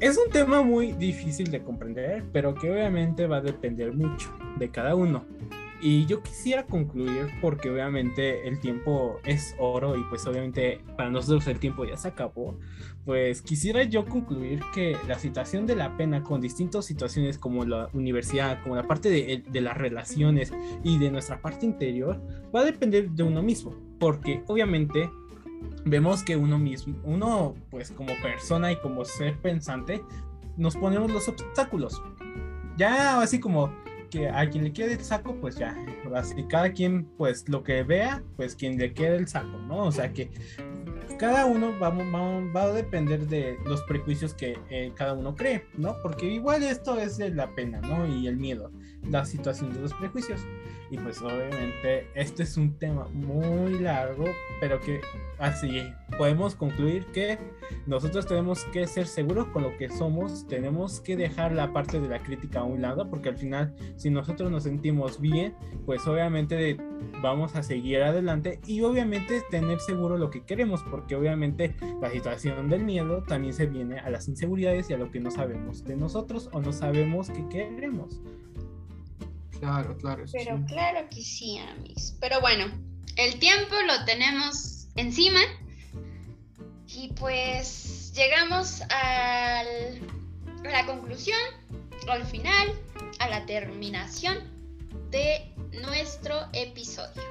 es 0.00 0.16
un 0.16 0.30
tema 0.30 0.62
muy 0.62 0.92
difícil 0.92 1.50
de 1.50 1.62
comprender, 1.62 2.24
pero 2.32 2.54
que 2.54 2.70
obviamente 2.70 3.26
va 3.26 3.38
a 3.38 3.40
depender 3.40 3.92
mucho 3.92 4.32
de 4.58 4.70
cada 4.70 4.94
uno. 4.94 5.24
Y 5.82 6.04
yo 6.06 6.22
quisiera 6.22 6.66
concluir 6.66 7.28
porque 7.40 7.70
obviamente 7.70 8.46
el 8.46 8.60
tiempo 8.60 9.18
es 9.24 9.54
oro 9.58 9.96
y 9.96 10.04
pues 10.04 10.26
obviamente 10.26 10.80
para 10.96 11.08
nosotros 11.08 11.46
el 11.46 11.58
tiempo 11.58 11.86
ya 11.86 11.96
se 11.96 12.08
acabó. 12.08 12.58
Pues 13.06 13.40
quisiera 13.40 13.82
yo 13.84 14.04
concluir 14.04 14.60
que 14.74 14.96
la 15.08 15.18
situación 15.18 15.66
de 15.66 15.76
la 15.76 15.96
pena 15.96 16.22
con 16.22 16.42
distintas 16.42 16.84
situaciones 16.84 17.38
como 17.38 17.64
la 17.64 17.88
universidad, 17.94 18.62
como 18.62 18.76
la 18.76 18.86
parte 18.86 19.08
de, 19.08 19.42
de 19.48 19.60
las 19.62 19.76
relaciones 19.76 20.52
y 20.84 20.98
de 20.98 21.10
nuestra 21.10 21.40
parte 21.40 21.64
interior 21.64 22.20
va 22.54 22.60
a 22.60 22.64
depender 22.64 23.10
de 23.10 23.22
uno 23.22 23.42
mismo. 23.42 23.74
Porque 23.98 24.42
obviamente 24.48 25.10
vemos 25.86 26.22
que 26.22 26.36
uno 26.36 26.58
mismo, 26.58 26.96
uno 27.04 27.54
pues 27.70 27.90
como 27.90 28.12
persona 28.22 28.70
y 28.70 28.76
como 28.76 29.04
ser 29.06 29.38
pensante, 29.38 30.02
nos 30.58 30.76
ponemos 30.76 31.10
los 31.10 31.26
obstáculos. 31.28 32.02
Ya 32.76 33.20
así 33.20 33.40
como 33.40 33.72
que 34.10 34.28
a 34.28 34.48
quien 34.50 34.64
le 34.64 34.72
quede 34.72 34.94
el 34.94 35.04
saco, 35.04 35.36
pues 35.40 35.56
ya, 35.56 35.76
así 36.14 36.44
cada 36.48 36.72
quien, 36.72 37.06
pues 37.16 37.48
lo 37.48 37.62
que 37.62 37.82
vea, 37.82 38.22
pues 38.36 38.54
quien 38.54 38.76
le 38.78 38.92
quede 38.92 39.16
el 39.16 39.28
saco, 39.28 39.56
¿no? 39.66 39.84
O 39.84 39.92
sea 39.92 40.12
que 40.12 40.30
cada 41.18 41.44
uno 41.46 41.78
va, 41.78 41.90
va, 41.90 42.62
a 42.62 42.72
depender 42.72 43.26
de 43.26 43.58
los 43.66 43.82
prejuicios 43.82 44.34
que 44.34 44.58
eh, 44.70 44.92
cada 44.94 45.12
uno 45.12 45.34
cree, 45.36 45.66
¿no? 45.76 45.96
Porque 46.02 46.26
igual 46.26 46.62
esto 46.62 46.98
es 46.98 47.18
de 47.18 47.30
la 47.30 47.54
pena, 47.54 47.80
¿no? 47.80 48.06
Y 48.06 48.26
el 48.26 48.36
miedo, 48.36 48.72
la 49.08 49.24
situación 49.24 49.72
de 49.72 49.80
los 49.80 49.94
prejuicios. 49.94 50.40
Y 50.90 50.98
pues 50.98 51.22
obviamente 51.22 52.08
este 52.14 52.42
es 52.42 52.56
un 52.56 52.76
tema 52.78 53.06
muy 53.12 53.78
largo, 53.78 54.24
pero 54.60 54.80
que 54.80 55.00
así 55.38 55.82
podemos 56.18 56.56
concluir 56.56 57.06
que 57.06 57.38
nosotros 57.86 58.26
tenemos 58.26 58.64
que 58.66 58.86
ser 58.88 59.06
seguros 59.06 59.46
con 59.48 59.62
lo 59.62 59.76
que 59.76 59.88
somos, 59.88 60.46
tenemos 60.48 61.00
que 61.00 61.16
dejar 61.16 61.52
la 61.52 61.72
parte 61.72 62.00
de 62.00 62.08
la 62.08 62.18
crítica 62.22 62.60
a 62.60 62.64
un 62.64 62.82
lado, 62.82 63.08
porque 63.08 63.28
al 63.28 63.36
final 63.36 63.72
si 63.96 64.10
nosotros 64.10 64.50
nos 64.50 64.64
sentimos 64.64 65.20
bien, 65.20 65.54
pues 65.86 66.06
obviamente 66.08 66.76
vamos 67.22 67.54
a 67.54 67.62
seguir 67.62 68.02
adelante 68.02 68.60
y 68.66 68.82
obviamente 68.82 69.42
tener 69.50 69.78
seguro 69.78 70.18
lo 70.18 70.30
que 70.30 70.42
queremos, 70.42 70.82
porque 70.90 71.14
obviamente 71.14 71.76
la 72.00 72.10
situación 72.10 72.68
del 72.68 72.84
miedo 72.84 73.22
también 73.22 73.54
se 73.54 73.66
viene 73.66 74.00
a 74.00 74.10
las 74.10 74.26
inseguridades 74.28 74.90
y 74.90 74.94
a 74.94 74.98
lo 74.98 75.10
que 75.10 75.20
no 75.20 75.30
sabemos 75.30 75.84
de 75.84 75.96
nosotros 75.96 76.50
o 76.52 76.60
no 76.60 76.72
sabemos 76.72 77.30
que 77.30 77.48
queremos. 77.48 78.20
Claro, 79.60 79.96
claro. 79.98 80.24
Pero 80.32 80.64
claro 80.66 81.08
que 81.10 81.22
sí, 81.22 81.58
Amis. 81.58 82.16
Pero 82.20 82.40
bueno, 82.40 82.66
el 83.16 83.38
tiempo 83.38 83.74
lo 83.86 84.04
tenemos 84.04 84.88
encima. 84.96 85.40
Y 86.86 87.12
pues 87.12 88.12
llegamos 88.14 88.82
a 88.90 89.62
la 90.64 90.86
conclusión, 90.86 91.38
al 92.08 92.24
final, 92.24 92.74
a 93.20 93.28
la 93.28 93.46
terminación 93.46 94.38
de 95.10 95.54
nuestro 95.82 96.36
episodio. 96.52 97.22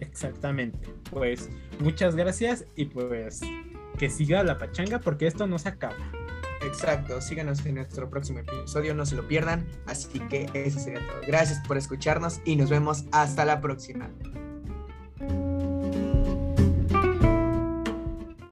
Exactamente. 0.00 0.88
Pues 1.10 1.48
muchas 1.78 2.16
gracias 2.16 2.64
y 2.76 2.86
pues 2.86 3.40
que 3.98 4.10
siga 4.10 4.42
la 4.42 4.58
pachanga 4.58 4.98
porque 4.98 5.26
esto 5.26 5.46
no 5.46 5.58
se 5.58 5.68
acaba. 5.68 6.23
Exacto, 6.64 7.20
síganos 7.20 7.64
en 7.66 7.76
nuestro 7.76 8.08
próximo 8.10 8.40
episodio, 8.40 8.94
no 8.94 9.06
se 9.06 9.14
lo 9.14 9.26
pierdan. 9.28 9.66
Así 9.86 10.20
que 10.20 10.48
eso 10.54 10.78
sería 10.80 11.06
todo. 11.06 11.20
Gracias 11.26 11.60
por 11.66 11.76
escucharnos 11.76 12.40
y 12.44 12.56
nos 12.56 12.70
vemos 12.70 13.04
hasta 13.12 13.44
la 13.44 13.60
próxima. 13.60 14.10